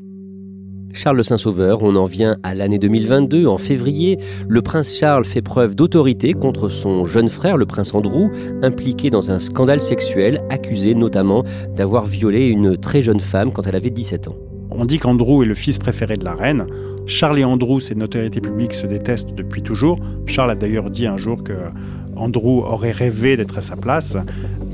Charles 0.95 1.17
le 1.17 1.23
Saint-Sauveur, 1.23 1.83
on 1.83 1.97
en 1.97 2.05
vient 2.05 2.37
à 2.43 2.55
l'année 2.55 2.79
2022. 2.79 3.47
En 3.47 3.59
février, 3.59 4.19
le 4.47 4.63
prince 4.63 4.95
Charles 4.95 5.25
fait 5.25 5.41
preuve 5.41 5.75
d'autorité 5.75 6.35
contre 6.35 6.69
son 6.69 7.05
jeune 7.05 7.31
frère, 7.31 7.57
le 7.57 7.67
prince 7.67 7.95
Andrew, 7.95 8.31
impliqué 8.63 9.09
dans 9.09 9.31
un 9.31 9.39
scandale 9.39 9.81
sexuel, 9.81 10.43
accusé 10.51 10.95
notamment 10.95 11.45
d'avoir 11.75 12.05
violé 12.05 12.47
une 12.47 12.77
très 12.77 13.01
jeune 13.01 13.21
femme 13.21 13.53
quand 13.53 13.67
elle 13.67 13.77
avait 13.77 13.91
17 13.91 14.29
ans. 14.29 14.37
On 14.75 14.85
dit 14.85 14.99
qu'Andrew 14.99 15.43
est 15.43 15.47
le 15.47 15.55
fils 15.55 15.79
préféré 15.79 16.17
de 16.17 16.25
la 16.25 16.35
reine. 16.35 16.67
Charles 17.07 17.39
et 17.39 17.45
Andrew, 17.45 17.79
ces 17.81 17.95
notoriétés 17.95 18.41
publiques, 18.41 18.75
se 18.75 18.87
détestent 18.87 19.35
depuis 19.35 19.63
toujours. 19.63 19.99
Charles 20.27 20.51
a 20.51 20.55
d'ailleurs 20.55 20.91
dit 20.91 21.07
un 21.07 21.17
jour 21.17 21.43
que 21.43 21.53
Andrew 22.17 22.63
aurait 22.65 22.93
rêvé 22.93 23.37
d'être 23.37 23.59
à 23.59 23.61
sa 23.61 23.77
place. 23.77 24.17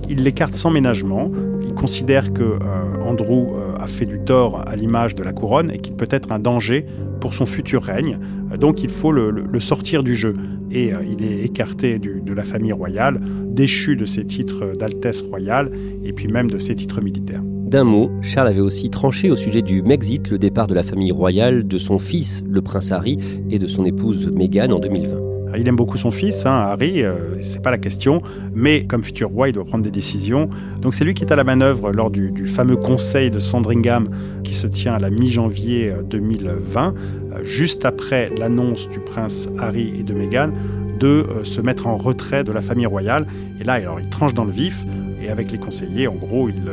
Il 0.08 0.22
l'écarte 0.22 0.54
sans 0.54 0.70
ménagement. 0.70 1.30
Il 1.62 1.74
considère 1.74 2.32
que 2.32 2.42
euh, 2.42 2.58
Andrew 3.02 3.54
euh, 3.54 3.76
a 3.78 3.86
fait 3.86 4.06
du 4.06 4.20
tort 4.20 4.62
à 4.66 4.76
l'image 4.76 5.14
de 5.14 5.22
la 5.22 5.32
couronne 5.32 5.70
et 5.70 5.78
qu'il 5.78 5.94
peut 5.94 6.08
être 6.10 6.32
un 6.32 6.38
danger 6.38 6.86
pour 7.20 7.34
son 7.34 7.46
futur 7.46 7.82
règne. 7.82 8.18
Donc 8.58 8.82
il 8.82 8.90
faut 8.90 9.12
le, 9.12 9.60
sortir 9.60 10.02
du 10.02 10.14
jeu. 10.14 10.34
Et 10.70 10.92
euh, 10.92 10.98
il 11.08 11.24
est 11.24 11.44
écarté 11.44 11.98
de 11.98 12.32
la 12.32 12.44
famille 12.44 12.72
royale, 12.72 13.20
déchu 13.46 13.96
de 13.96 14.04
ses 14.04 14.24
titres 14.24 14.72
d'altesse 14.78 15.22
royale 15.22 15.70
et 16.04 16.12
puis 16.12 16.28
même 16.28 16.50
de 16.50 16.58
ses 16.58 16.74
titres 16.74 17.02
militaires. 17.02 17.42
D'un 17.68 17.84
mot, 17.84 18.10
Charles 18.22 18.48
avait 18.48 18.62
aussi 18.62 18.88
tranché 18.88 19.30
au 19.30 19.36
sujet 19.36 19.60
du 19.60 19.82
Mexit, 19.82 20.30
le 20.30 20.38
départ 20.38 20.68
de 20.68 20.74
la 20.74 20.82
famille 20.82 21.12
royale, 21.12 21.68
de 21.68 21.76
son 21.76 21.98
fils, 21.98 22.42
le 22.48 22.62
prince 22.62 22.92
Harry, 22.92 23.18
et 23.50 23.58
de 23.58 23.66
son 23.66 23.84
épouse 23.84 24.30
Meghan 24.32 24.70
en 24.70 24.78
2020. 24.78 25.54
Il 25.58 25.68
aime 25.68 25.76
beaucoup 25.76 25.98
son 25.98 26.10
fils, 26.10 26.46
hein, 26.46 26.52
Harry, 26.52 27.02
euh, 27.02 27.42
c'est 27.42 27.60
pas 27.60 27.70
la 27.70 27.76
question, 27.76 28.22
mais 28.54 28.86
comme 28.86 29.04
futur 29.04 29.28
roi, 29.28 29.50
il 29.50 29.52
doit 29.52 29.66
prendre 29.66 29.84
des 29.84 29.90
décisions. 29.90 30.48
Donc 30.80 30.94
c'est 30.94 31.04
lui 31.04 31.12
qui 31.12 31.24
est 31.24 31.30
à 31.30 31.36
la 31.36 31.44
manœuvre 31.44 31.92
lors 31.92 32.10
du, 32.10 32.46
fameux 32.46 32.76
conseil 32.76 33.30
de 33.30 33.38
Sandringham 33.38 34.06
qui 34.44 34.54
se 34.54 34.66
tient 34.66 34.94
à 34.94 34.98
la 34.98 35.10
mi-janvier 35.10 35.92
2020, 36.08 36.86
euh, 36.86 37.34
euh, 37.34 37.44
juste 37.44 37.84
après 37.84 38.30
l'annonce 38.38 38.88
du 38.88 39.00
prince 39.00 39.50
Harry 39.58 39.92
et 39.98 40.04
de 40.04 40.14
Meghan 40.14 40.52
de 40.98 41.26
se 41.44 41.60
mettre 41.60 41.86
en 41.86 41.98
retrait 41.98 42.44
de 42.44 42.50
la 42.50 42.62
famille 42.62 42.86
royale. 42.86 43.26
Et 43.60 43.64
là, 43.64 43.74
alors, 43.74 44.00
il 44.00 44.08
tranche 44.08 44.32
dans 44.34 44.44
le 44.44 44.50
vif, 44.50 44.84
et 45.22 45.28
avec 45.28 45.52
les 45.52 45.58
conseillers, 45.58 46.08
en 46.08 46.14
gros, 46.14 46.48
il 46.48 46.64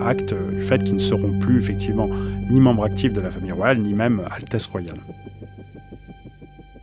acte 0.00 0.34
du 0.34 0.62
fait 0.62 0.82
qu'ils 0.82 0.94
ne 0.94 1.00
seront 1.00 1.38
plus 1.38 1.58
effectivement 1.58 2.08
ni 2.50 2.60
membres 2.60 2.84
actifs 2.84 3.12
de 3.12 3.20
la 3.20 3.30
famille 3.30 3.52
royale, 3.52 3.78
ni 3.78 3.94
même 3.94 4.22
Altesse 4.30 4.66
royale. 4.66 4.98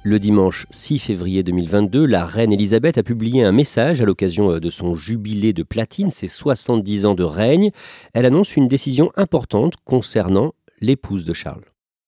Le 0.05 0.19
dimanche 0.19 0.65
6 0.69 0.99
février 0.99 1.43
2022, 1.43 2.05
la 2.05 2.25
reine 2.25 2.51
Elisabeth 2.51 2.97
a 2.97 3.03
publié 3.03 3.41
un 3.41 3.53
message 3.53 4.01
à 4.01 4.05
l'occasion 4.05 4.51
euh, 4.51 4.59
de 4.59 4.69
son 4.69 4.95
jubilé 4.95 5.53
de 5.53 5.63
platine, 5.63 6.11
ses 6.11 6.27
70 6.27 7.05
ans 7.05 7.15
de 7.15 7.23
règne. 7.23 7.71
Elle 8.13 8.25
annonce 8.25 8.57
une 8.57 8.67
décision 8.67 9.13
importante 9.15 9.75
concernant 9.85 10.55
l'épouse 10.81 11.23
de 11.23 11.31
Charles. 11.31 11.63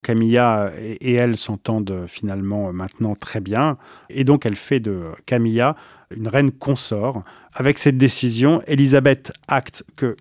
Camilla 0.06 0.72
et 0.78 1.14
elle 1.14 1.38
s'entendent 1.38 2.04
finalement 2.06 2.72
maintenant 2.74 3.16
très 3.16 3.40
bien. 3.40 3.78
Et 4.10 4.24
donc 4.24 4.46
elle 4.46 4.56
fait 4.56 4.80
de 4.82 5.04
Camilla 5.26 5.78
une 6.16 6.28
reine 6.28 6.52
consort. 6.52 7.22
Avec 7.54 7.80
cette 7.80 7.98
décision, 7.98 8.62
Elisabeth 8.68 9.32
acte 9.48 9.84
que 9.96 10.16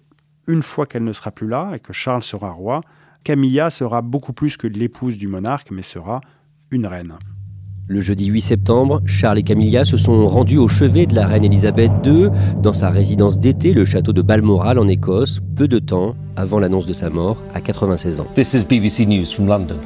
une 0.48 0.62
fois 0.62 0.86
qu'elle 0.86 1.04
ne 1.04 1.12
sera 1.12 1.30
plus 1.30 1.48
là 1.48 1.72
et 1.74 1.80
que 1.80 1.92
Charles 1.92 2.22
sera 2.22 2.50
roi, 2.50 2.80
Camilla 3.24 3.70
sera 3.70 4.02
beaucoup 4.02 4.32
plus 4.32 4.56
que 4.56 4.66
l'épouse 4.66 5.16
du 5.16 5.28
monarque, 5.28 5.70
mais 5.70 5.82
sera 5.82 6.20
une 6.70 6.86
reine. 6.86 7.14
Le 7.86 8.00
jeudi 8.00 8.26
8 8.26 8.40
septembre, 8.40 9.02
Charles 9.04 9.38
et 9.38 9.42
Camilla 9.42 9.84
se 9.84 9.98
sont 9.98 10.26
rendus 10.26 10.56
au 10.56 10.68
chevet 10.68 11.04
de 11.04 11.14
la 11.14 11.26
reine 11.26 11.44
Elisabeth 11.44 11.92
II 12.06 12.30
dans 12.62 12.72
sa 12.72 12.88
résidence 12.88 13.38
d'été, 13.38 13.74
le 13.74 13.84
château 13.84 14.12
de 14.12 14.22
Balmoral 14.22 14.78
en 14.78 14.88
Écosse, 14.88 15.40
peu 15.54 15.68
de 15.68 15.78
temps 15.78 16.16
avant 16.36 16.58
l'annonce 16.58 16.86
de 16.86 16.94
sa 16.94 17.10
mort 17.10 17.42
à 17.54 17.60
96 17.60 18.20
ans. 18.20 18.26
This 18.34 18.54
is 18.54 18.64
BBC 18.64 19.06
News 19.06 19.26
from 19.26 19.48
London. 19.48 19.76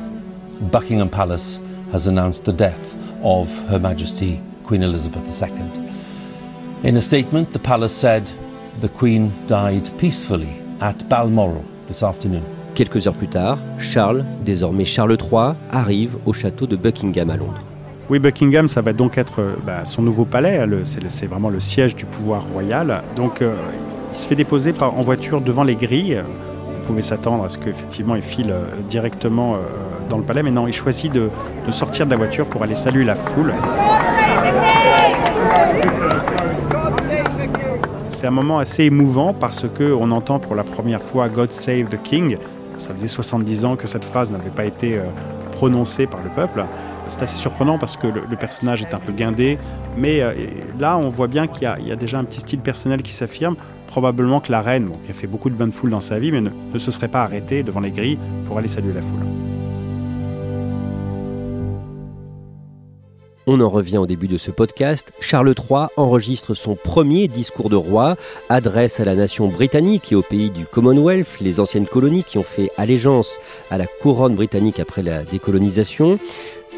Buckingham 0.72 1.08
Palace 1.08 1.60
has 1.92 2.08
announced 2.08 2.44
the 2.44 2.56
death 2.56 2.96
of 3.24 3.48
Her 3.68 3.80
Majesty 3.80 4.40
Queen 4.64 4.82
Elizabeth 4.82 5.22
II. 5.42 5.48
In 6.84 6.96
a 6.96 7.00
statement, 7.00 7.50
the 7.50 7.58
palace 7.58 7.92
said 7.92 8.30
the 8.80 8.88
Queen 8.88 9.30
died 9.46 9.88
peacefully 9.98 10.48
at 10.80 10.94
Balmoral 11.08 11.64
this 11.86 12.02
afternoon. 12.02 12.42
Quelques 12.74 13.06
heures 13.06 13.14
plus 13.14 13.28
tard, 13.28 13.58
Charles, 13.78 14.24
désormais 14.44 14.84
Charles 14.84 15.16
III, 15.20 15.54
arrive 15.72 16.16
au 16.26 16.32
château 16.32 16.66
de 16.66 16.76
Buckingham 16.76 17.30
à 17.30 17.36
Londres. 17.36 17.62
Oui, 18.08 18.18
Buckingham, 18.18 18.68
ça 18.68 18.80
va 18.80 18.92
donc 18.92 19.18
être 19.18 19.40
euh, 19.40 19.56
bah, 19.66 19.84
son 19.84 20.02
nouveau 20.02 20.24
palais. 20.24 20.64
C'est 20.84 21.26
vraiment 21.26 21.50
le 21.50 21.60
siège 21.60 21.94
du 21.94 22.06
pouvoir 22.06 22.44
royal. 22.52 23.02
Donc, 23.16 23.42
euh, 23.42 23.54
il 24.12 24.16
se 24.16 24.28
fait 24.28 24.36
déposer 24.36 24.72
par, 24.72 24.96
en 24.96 25.02
voiture 25.02 25.40
devant 25.40 25.64
les 25.64 25.74
grilles. 25.74 26.22
On 26.82 26.86
pouvait 26.86 27.02
s'attendre 27.02 27.44
à 27.44 27.48
ce 27.48 27.58
qu'effectivement 27.58 28.14
il 28.14 28.22
file 28.22 28.50
euh, 28.50 28.64
directement 28.88 29.56
dans 30.08 30.16
le 30.16 30.24
palais, 30.24 30.42
mais 30.42 30.50
non, 30.50 30.66
il 30.66 30.72
choisit 30.72 31.12
de, 31.12 31.28
de 31.66 31.72
sortir 31.72 32.06
de 32.06 32.10
la 32.12 32.16
voiture 32.16 32.46
pour 32.46 32.62
aller 32.62 32.74
saluer 32.74 33.04
la 33.04 33.16
foule. 33.16 33.52
C'est 38.20 38.26
un 38.26 38.32
moment 38.32 38.58
assez 38.58 38.82
émouvant 38.82 39.32
parce 39.32 39.66
qu'on 39.68 40.10
entend 40.10 40.40
pour 40.40 40.56
la 40.56 40.64
première 40.64 41.00
fois 41.00 41.28
God 41.28 41.52
Save 41.52 41.86
the 41.86 42.02
King. 42.02 42.36
Ça 42.76 42.92
faisait 42.92 43.06
70 43.06 43.64
ans 43.64 43.76
que 43.76 43.86
cette 43.86 44.04
phrase 44.04 44.32
n'avait 44.32 44.50
pas 44.50 44.64
été 44.64 45.00
prononcée 45.52 46.08
par 46.08 46.20
le 46.22 46.28
peuple 46.30 46.64
c'est 47.08 47.22
assez 47.22 47.38
surprenant 47.38 47.78
parce 47.78 47.96
que 47.96 48.06
le, 48.06 48.36
personnage 48.36 48.82
est 48.82 48.94
un 48.94 48.98
peu 48.98 49.12
guindé, 49.12 49.58
mais 49.96 50.20
euh, 50.20 50.34
là 50.78 50.98
on 50.98 51.08
voit 51.08 51.26
bien 51.26 51.46
qu'il 51.46 51.62
y, 51.62 51.92
a 51.92 51.96
déjà 51.96 52.18
un 52.18 52.24
petit 52.24 52.40
style 52.40 52.60
personnel 52.60 53.02
qui 53.02 53.12
s'affirme. 53.12 53.56
Probablement 53.86 54.40
que 54.40 54.52
la 54.52 54.60
reine, 54.60 54.90
qui 55.04 55.10
a 55.10 55.14
fait 55.14 55.26
beaucoup 55.26 55.48
de 55.48 55.54
bonnes 55.54 55.72
foules 55.72 55.90
dans 55.90 56.02
sa 56.02 56.18
vie, 56.18 56.30
mais 56.30 56.42
ne 56.42 56.78
se 56.78 56.90
serait 56.90 57.08
pas 57.08 57.22
arrêtée 57.22 57.62
devant 57.62 57.80
les 57.80 57.90
grilles 57.90 58.18
pour 58.46 58.58
aller 58.58 58.68
saluer 58.68 58.92
la 58.92 59.00
foule. 59.00 59.47
On 63.50 63.62
en 63.62 63.70
revient 63.70 63.96
au 63.96 64.06
début 64.06 64.28
de 64.28 64.36
ce 64.36 64.50
podcast. 64.50 65.10
Charles 65.20 65.54
III 65.58 65.86
enregistre 65.96 66.52
son 66.52 66.76
premier 66.76 67.28
discours 67.28 67.70
de 67.70 67.76
roi, 67.76 68.18
adresse 68.50 69.00
à 69.00 69.06
la 69.06 69.14
nation 69.14 69.48
britannique 69.48 70.12
et 70.12 70.14
au 70.14 70.20
pays 70.20 70.50
du 70.50 70.66
Commonwealth, 70.66 71.40
les 71.40 71.58
anciennes 71.58 71.86
colonies 71.86 72.24
qui 72.24 72.36
ont 72.36 72.42
fait 72.42 72.70
allégeance 72.76 73.40
à 73.70 73.78
la 73.78 73.86
couronne 73.86 74.34
britannique 74.34 74.80
après 74.80 75.02
la 75.02 75.22
décolonisation. 75.22 76.18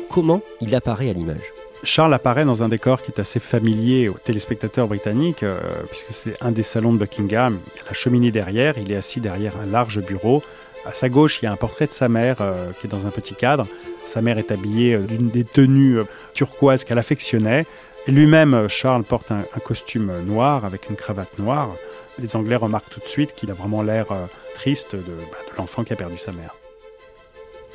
Comment 0.08 0.42
il 0.60 0.72
apparaît 0.76 1.10
à 1.10 1.12
l'image? 1.12 1.52
Charles 1.82 2.14
apparaît 2.14 2.44
dans 2.44 2.62
un 2.62 2.68
décor 2.68 3.02
qui 3.02 3.10
est 3.10 3.18
assez 3.18 3.40
familier 3.40 4.08
aux 4.08 4.18
téléspectateurs 4.22 4.86
britanniques, 4.86 5.42
euh, 5.42 5.58
puisque 5.88 6.12
c'est 6.12 6.36
un 6.40 6.52
des 6.52 6.62
salons 6.62 6.92
de 6.92 6.98
Buckingham. 6.98 7.58
Il 7.74 7.78
y 7.78 7.82
a 7.82 7.86
la 7.88 7.94
cheminée 7.94 8.30
derrière, 8.30 8.78
il 8.78 8.92
est 8.92 8.96
assis 8.96 9.18
derrière 9.18 9.54
un 9.60 9.66
large 9.66 10.00
bureau. 10.00 10.40
À 10.86 10.92
sa 10.92 11.08
gauche, 11.08 11.42
il 11.42 11.46
y 11.46 11.48
a 11.48 11.52
un 11.52 11.56
portrait 11.56 11.88
de 11.88 11.92
sa 11.92 12.08
mère 12.08 12.36
euh, 12.40 12.70
qui 12.78 12.86
est 12.86 12.90
dans 12.90 13.08
un 13.08 13.10
petit 13.10 13.34
cadre. 13.34 13.66
Sa 14.04 14.22
mère 14.22 14.38
est 14.38 14.50
habillée 14.50 14.94
euh, 14.94 15.02
d'une 15.02 15.30
des 15.30 15.44
tenues 15.44 15.98
turquoises 16.34 16.84
qu'elle 16.84 16.98
affectionnait. 16.98 17.66
Lui-même, 18.06 18.66
Charles, 18.68 19.04
porte 19.04 19.30
un, 19.30 19.44
costume 19.62 20.22
noir 20.22 20.64
avec 20.64 20.88
une 20.88 20.96
cravate 20.96 21.38
noire. 21.38 21.70
Les 22.18 22.34
Anglais 22.34 22.56
remarquent 22.56 22.90
tout 22.90 23.00
de 23.00 23.06
suite 23.06 23.34
qu'il 23.34 23.50
a 23.50 23.54
vraiment 23.54 23.82
l'air 23.82 24.06
triste 24.54 24.96
de, 24.96 25.02
bah, 25.02 25.38
de 25.50 25.56
l'enfant 25.58 25.84
qui 25.84 25.92
a 25.92 25.96
perdu 25.96 26.16
sa 26.16 26.32
mère. 26.32 26.54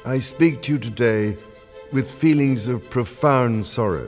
I 0.08 0.20
speak 0.20 0.62
to 0.62 0.74
you 0.74 0.78
today 0.78 1.38
with 1.92 2.08
feelings 2.08 2.68
of 2.68 2.82
profound 2.90 3.66
sorrow. 3.66 4.08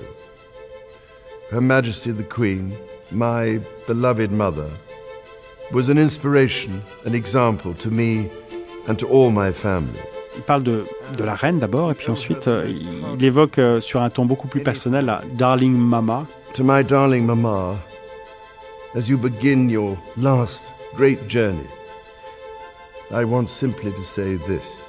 Her 1.49 1.61
Majesty 1.61 2.11
the 2.11 2.23
Queen, 2.23 2.73
my 3.09 3.59
beloved 3.87 4.31
mother, 4.31 4.69
was 5.71 5.89
an 5.89 5.97
inspiration, 5.97 6.83
an 7.05 7.15
example 7.15 7.73
to 7.75 7.89
me 7.89 8.29
and 8.87 8.99
to 8.99 9.07
all 9.07 9.31
my 9.31 9.51
family. 9.51 9.99
Il 10.37 10.43
parle 10.43 10.61
de, 10.61 10.85
de 11.17 11.23
la 11.23 11.33
reine 11.33 11.57
d'abord, 11.57 11.91
et 11.91 11.95
puis 11.95 12.11
ensuite 12.11 12.47
euh, 12.47 12.71
il 13.17 13.25
évoque 13.25 13.57
euh, 13.57 13.81
sur 13.81 14.03
un 14.03 14.09
ton 14.11 14.25
beaucoup 14.25 14.47
plus 14.47 14.61
personnel 14.61 15.05
la 15.05 15.21
Darling 15.33 15.75
Mama. 15.75 16.27
To 16.53 16.63
my 16.63 16.83
darling 16.83 17.25
Mama, 17.25 17.75
as 18.95 19.09
you 19.09 19.17
begin 19.17 19.67
your 19.67 19.97
last 20.15 20.71
great 20.95 21.27
journey, 21.27 21.67
I 23.11 23.23
want 23.23 23.47
simply 23.47 23.91
to 23.91 24.03
say 24.03 24.37
this. 24.47 24.85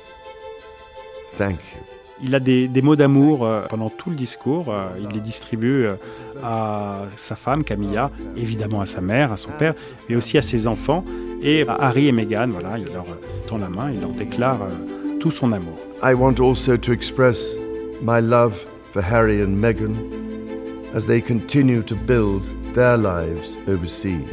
Thank 1.33 1.61
you. 1.75 1.83
Il 2.21 2.35
a 2.35 2.41
des, 2.41 2.69
mots 2.83 2.97
d'amour 2.97 3.47
euh, 3.47 3.63
pendant 3.69 3.91
tout 3.91 4.11
le 4.11 4.17
discours. 4.17 4.75
Il 5.01 5.09
les 5.15 5.21
distribue 5.21 5.87
à 6.43 7.03
sa 7.15 7.37
femme, 7.37 7.63
Camilla, 7.63 8.11
évidemment 8.37 8.81
à 8.81 8.87
sa 8.87 9.01
mère, 9.01 9.33
à 9.33 9.37
son 9.37 9.51
père, 9.53 9.75
mais 10.09 10.17
aussi 10.17 10.37
à 10.37 10.43
ses 10.43 10.67
enfants. 10.67 11.05
Et 11.43 11.65
à 11.69 11.75
Harry 11.75 12.09
et 12.09 12.13
Meghan, 12.13 12.49
voilà, 12.49 12.77
il 12.77 12.93
leur 12.93 13.07
tend 13.47 13.59
la 13.59 13.69
main, 13.69 13.93
il 13.93 14.01
leur 14.01 14.13
déclare 14.13 14.59
tout 15.19 15.31
son 15.31 15.53
amour. 15.53 15.79
I 16.03 16.15
want 16.15 16.41
also 16.41 16.77
to 16.77 16.93
express 16.93 17.57
my 18.03 18.21
love 18.21 18.67
for 18.93 19.03
Harry 19.03 19.43
and 19.43 19.57
Meghan 19.59 19.97
as 20.95 21.07
they 21.07 21.21
continue 21.21 21.83
to 21.83 21.95
build 21.95 22.45
their 22.75 22.97
lives 22.97 23.57
overseas. 23.67 24.25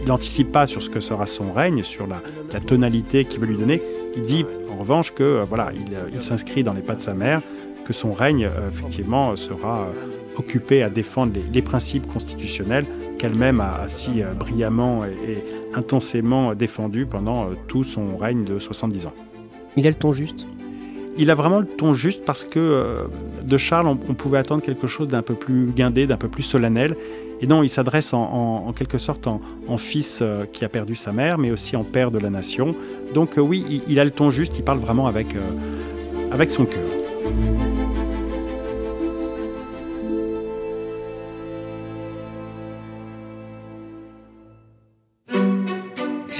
Il 0.00 0.06
n'anticipe 0.06 0.50
pas 0.50 0.66
sur 0.66 0.82
ce 0.82 0.88
que 0.88 1.00
sera 1.00 1.26
son 1.26 1.52
règne, 1.52 1.82
sur 1.82 2.06
la, 2.06 2.22
la 2.52 2.60
tonalité 2.60 3.26
qu'il 3.26 3.40
veut 3.40 3.46
lui 3.46 3.58
donner. 3.58 3.82
Il 4.16 4.22
dit 4.22 4.46
revanche 4.80 5.12
que 5.12 5.22
euh, 5.22 5.44
voilà, 5.44 5.68
euh, 5.68 6.10
il, 6.12 6.20
s'inscrit 6.20 6.64
dans 6.64 6.72
les 6.72 6.82
pas 6.82 6.94
de 6.94 7.00
sa 7.00 7.14
mère, 7.14 7.42
que 7.84 7.92
son 7.92 8.12
règne 8.12 8.46
euh, 8.46 8.68
effectivement 8.68 9.36
sera 9.36 9.88
occupé 10.36 10.82
à 10.82 10.90
défendre 10.90 11.32
les, 11.52 11.62
principes 11.62 12.06
constitutionnels 12.06 12.86
qu'elle-même 13.18 13.60
a, 13.60 13.86
si 13.86 14.22
brillamment 14.38 15.04
et, 15.04 15.44
intensément 15.74 16.54
défendu 16.54 17.04
pendant 17.04 17.50
tout 17.68 17.84
son 17.84 18.16
règne 18.16 18.44
de 18.44 18.58
70 18.58 19.06
ans. 19.06 19.12
Il 19.76 19.86
a 19.86 19.90
le 19.90 19.96
ton 19.96 20.12
juste 20.12 20.46
il 21.16 21.30
a 21.30 21.34
vraiment 21.34 21.58
le 21.58 21.66
ton 21.66 21.92
juste 21.92 22.24
parce 22.24 22.44
que 22.44 23.04
de 23.44 23.58
Charles, 23.58 23.88
on, 23.88 23.96
pouvait 23.96 24.38
attendre 24.38 24.62
quelque 24.62 24.86
chose 24.86 25.08
d'un 25.08 25.22
peu 25.22 25.34
plus 25.34 25.66
guindé, 25.66 26.06
d'un 26.06 26.16
peu 26.16 26.28
plus 26.28 26.44
solennel. 26.44 26.96
Et 27.40 27.46
non, 27.46 27.62
il 27.62 27.68
s'adresse 27.68 28.12
en, 28.12 28.72
quelque 28.76 28.98
sorte 28.98 29.26
en, 29.26 29.76
fils 29.78 30.20
euh, 30.20 30.44
qui 30.44 30.64
a 30.64 30.68
perdu 30.68 30.94
sa 30.94 31.12
mère, 31.12 31.38
mais 31.38 31.50
aussi 31.50 31.74
en 31.74 31.84
père 31.84 32.10
de 32.10 32.18
la 32.18 32.28
nation. 32.28 32.74
Donc 33.14 33.38
euh, 33.38 33.40
oui, 33.40 33.82
il, 33.86 33.98
a 33.98 34.04
le 34.04 34.10
ton 34.10 34.30
juste, 34.30 34.58
il 34.58 34.64
parle 34.64 34.78
vraiment 34.78 35.06
avec, 35.06 35.34
euh, 35.34 35.40
avec 36.30 36.50
son 36.50 36.66
cœur. 36.66 36.84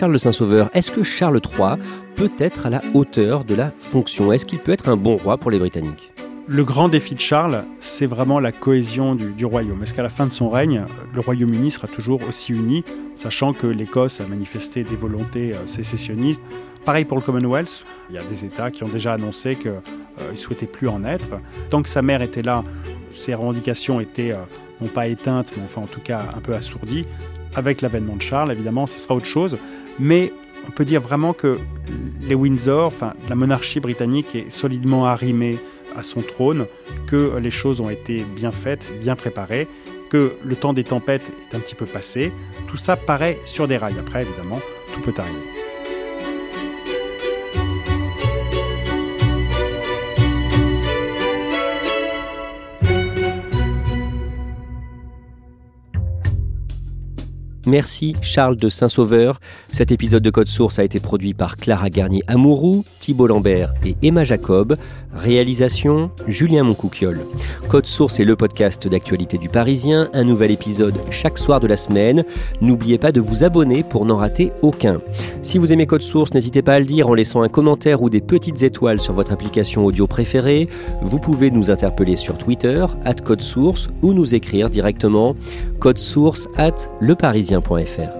Charles 0.01 0.19
Saint-Sauveur, 0.19 0.71
est-ce 0.73 0.91
que 0.91 1.03
Charles 1.03 1.43
III 1.45 1.75
peut 2.17 2.33
être 2.39 2.65
à 2.65 2.71
la 2.71 2.81
hauteur 2.95 3.45
de 3.45 3.55
la 3.55 3.71
fonction? 3.77 4.33
Est-ce 4.33 4.47
qu'il 4.47 4.59
peut 4.59 4.73
être 4.73 4.89
un 4.89 4.97
bon 4.97 5.19
roi 5.19 5.37
pour 5.37 5.51
les 5.51 5.59
Britanniques? 5.59 6.11
Le 6.49 6.65
grand 6.65 6.89
défi 6.89 7.15
de 7.15 7.21
Charles, 7.21 7.67
c'est 7.79 8.07
vraiment 8.07 8.41
la 8.41 8.51
cohésion 8.51 9.15
du, 9.15 9.45
royaume. 9.45 9.83
Est-ce 9.83 9.93
qu'à 9.93 10.03
la 10.03 10.09
fin 10.09 10.25
de 10.25 10.33
son 10.33 10.49
règne, 10.49 10.87
le 11.13 11.21
Royaume-Uni 11.21 11.71
sera 11.71 11.87
toujours 11.87 12.23
aussi 12.27 12.55
uni, 12.55 12.83
sachant 13.15 13.53
que 13.53 13.67
l'Écosse 13.67 14.23
a 14.23 14.27
manifesté 14.27 14.85
des 14.85 14.97
volontés 14.97 15.53
euh, 15.53 15.67
sécessionnistes? 15.67 16.41
Pareil 16.87 17.05
pour 17.05 17.19
le 17.19 17.23
Commonwealth, 17.23 17.85
il 18.09 18.15
y 18.15 18.19
a 18.19 18.25
des 18.25 18.47
États 18.47 18.71
qui 18.71 18.85
ont 18.85 18.89
déjà 18.89 19.13
annoncé 19.13 19.57
qu'ils 19.57 19.69
euh, 19.69 20.33
ne 20.33 20.37
souhaitaient 20.37 20.65
plus 20.65 20.89
en 20.89 21.05
être. 21.05 21.29
Tant 21.69 21.83
que 21.83 21.91
sa 21.91 22.01
mère 22.01 22.23
était 22.23 22.41
là, 22.41 22.65
ses 23.13 23.35
revendications 23.35 24.01
étaient 24.01 24.33
euh, 24.33 24.39
non 24.81 24.89
pas 24.89 25.09
éteintes, 25.09 25.53
mais 25.59 25.65
enfin 25.65 25.83
en 25.83 25.87
tout 25.87 26.01
cas 26.01 26.25
un 26.35 26.41
peu 26.41 26.55
assourdies. 26.55 27.05
Avec 27.55 27.81
l'avènement 27.81 28.17
de 28.17 28.23
Charles, 28.23 28.53
évidemment, 28.53 28.87
ce 28.87 28.99
sera 28.99 29.15
autre 29.15 29.27
chose. 29.27 29.59
Mais 29.99 30.33
on 30.67 30.71
peut 30.71 30.85
dire 30.85 31.01
vraiment 31.01 31.33
que 31.33 31.59
les 32.21 32.35
Windsor, 32.35 32.87
enfin 32.87 33.15
la 33.29 33.35
monarchie 33.35 33.81
britannique 33.81 34.35
est 34.35 34.51
solidement 34.51 35.07
arrimée 35.07 35.59
à 35.97 36.03
son 36.03 36.23
trône, 36.23 36.67
que 37.07 37.37
les 37.39 37.51
choses 37.51 37.81
ont 37.81 37.91
été 37.91 38.25
bien 38.25 38.53
faites, 38.53 38.93
bien 39.01 39.17
préparées, 39.17 39.67
que 40.11 40.35
le 40.45 40.57
temps 40.57 40.73
des 40.73 40.85
tempêtes 40.85 41.33
est 41.43 41.55
un 41.57 41.61
petit 41.61 41.75
peu 41.75 41.87
passé. 41.87 42.33
Tout 42.69 42.77
ça 42.77 42.97
paraît 42.97 43.39
sur 43.47 43.67
des 43.67 43.77
rails. 43.77 43.99
Après, 43.99 44.23
évidemment, 44.23 44.61
tout 44.93 45.01
peut 45.01 45.15
arriver. 45.19 45.60
Merci 57.71 58.15
Charles 58.21 58.57
de 58.57 58.69
Saint-Sauveur. 58.69 59.39
Cet 59.69 59.93
épisode 59.93 60.25
de 60.25 60.31
Code 60.31 60.49
Source 60.49 60.81
a 60.81 60.85
été 60.85 60.99
produit 60.99 61.35
par 61.35 61.57
Clara 61.57 61.89
Garnier-Amouroux, 61.89 62.85
Thibault 63.11 63.27
Lambert 63.27 63.75
et 63.85 63.97
Emma 64.05 64.23
Jacob. 64.23 64.77
Réalisation 65.13 66.13
Julien 66.29 66.63
Moncouquiole. 66.63 67.23
Code 67.69 67.87
Source 67.87 68.21
est 68.21 68.25
le 68.25 68.37
podcast 68.37 68.87
d'actualité 68.87 69.37
du 69.37 69.49
Parisien, 69.49 70.09
un 70.13 70.23
nouvel 70.23 70.53
épisode 70.53 70.95
chaque 71.11 71.37
soir 71.37 71.59
de 71.59 71.67
la 71.67 71.77
semaine. 71.77 72.23
N'oubliez 72.61 72.99
pas 72.99 73.11
de 73.11 73.21
vous 73.21 73.43
abonner 73.43 73.83
pour 73.83 74.07
n'en 74.07 74.19
rater 74.19 74.53
aucun. 74.63 75.01
Si 75.43 75.59
vous 75.59 75.73
aimez 75.73 75.87
Code 75.87 76.03
Source, 76.03 76.35
n'hésitez 76.35 76.63
pas 76.63 76.75
à 76.75 76.79
le 76.79 76.85
dire 76.85 77.09
en 77.09 77.15
laissant 77.15 77.43
un 77.43 77.49
commentaire 77.49 78.01
ou 78.01 78.11
des 78.11 78.21
petites 78.21 78.63
étoiles 78.63 79.01
sur 79.01 79.13
votre 79.13 79.33
application 79.33 79.85
audio 79.85 80.07
préférée. 80.07 80.69
Vous 81.03 81.19
pouvez 81.19 81.51
nous 81.51 81.73
interpeller 81.73 82.15
sur 82.15 82.39
Twitter, 82.39 82.87
at 83.05 83.15
Code 83.15 83.43
Source, 83.43 83.89
ou 84.03 84.13
nous 84.13 84.37
écrire 84.37 84.71
directement 84.71 85.35
code 85.81 85.99
source 85.99 86.49
at 86.57 86.89
leparisien.fr. 87.01 88.20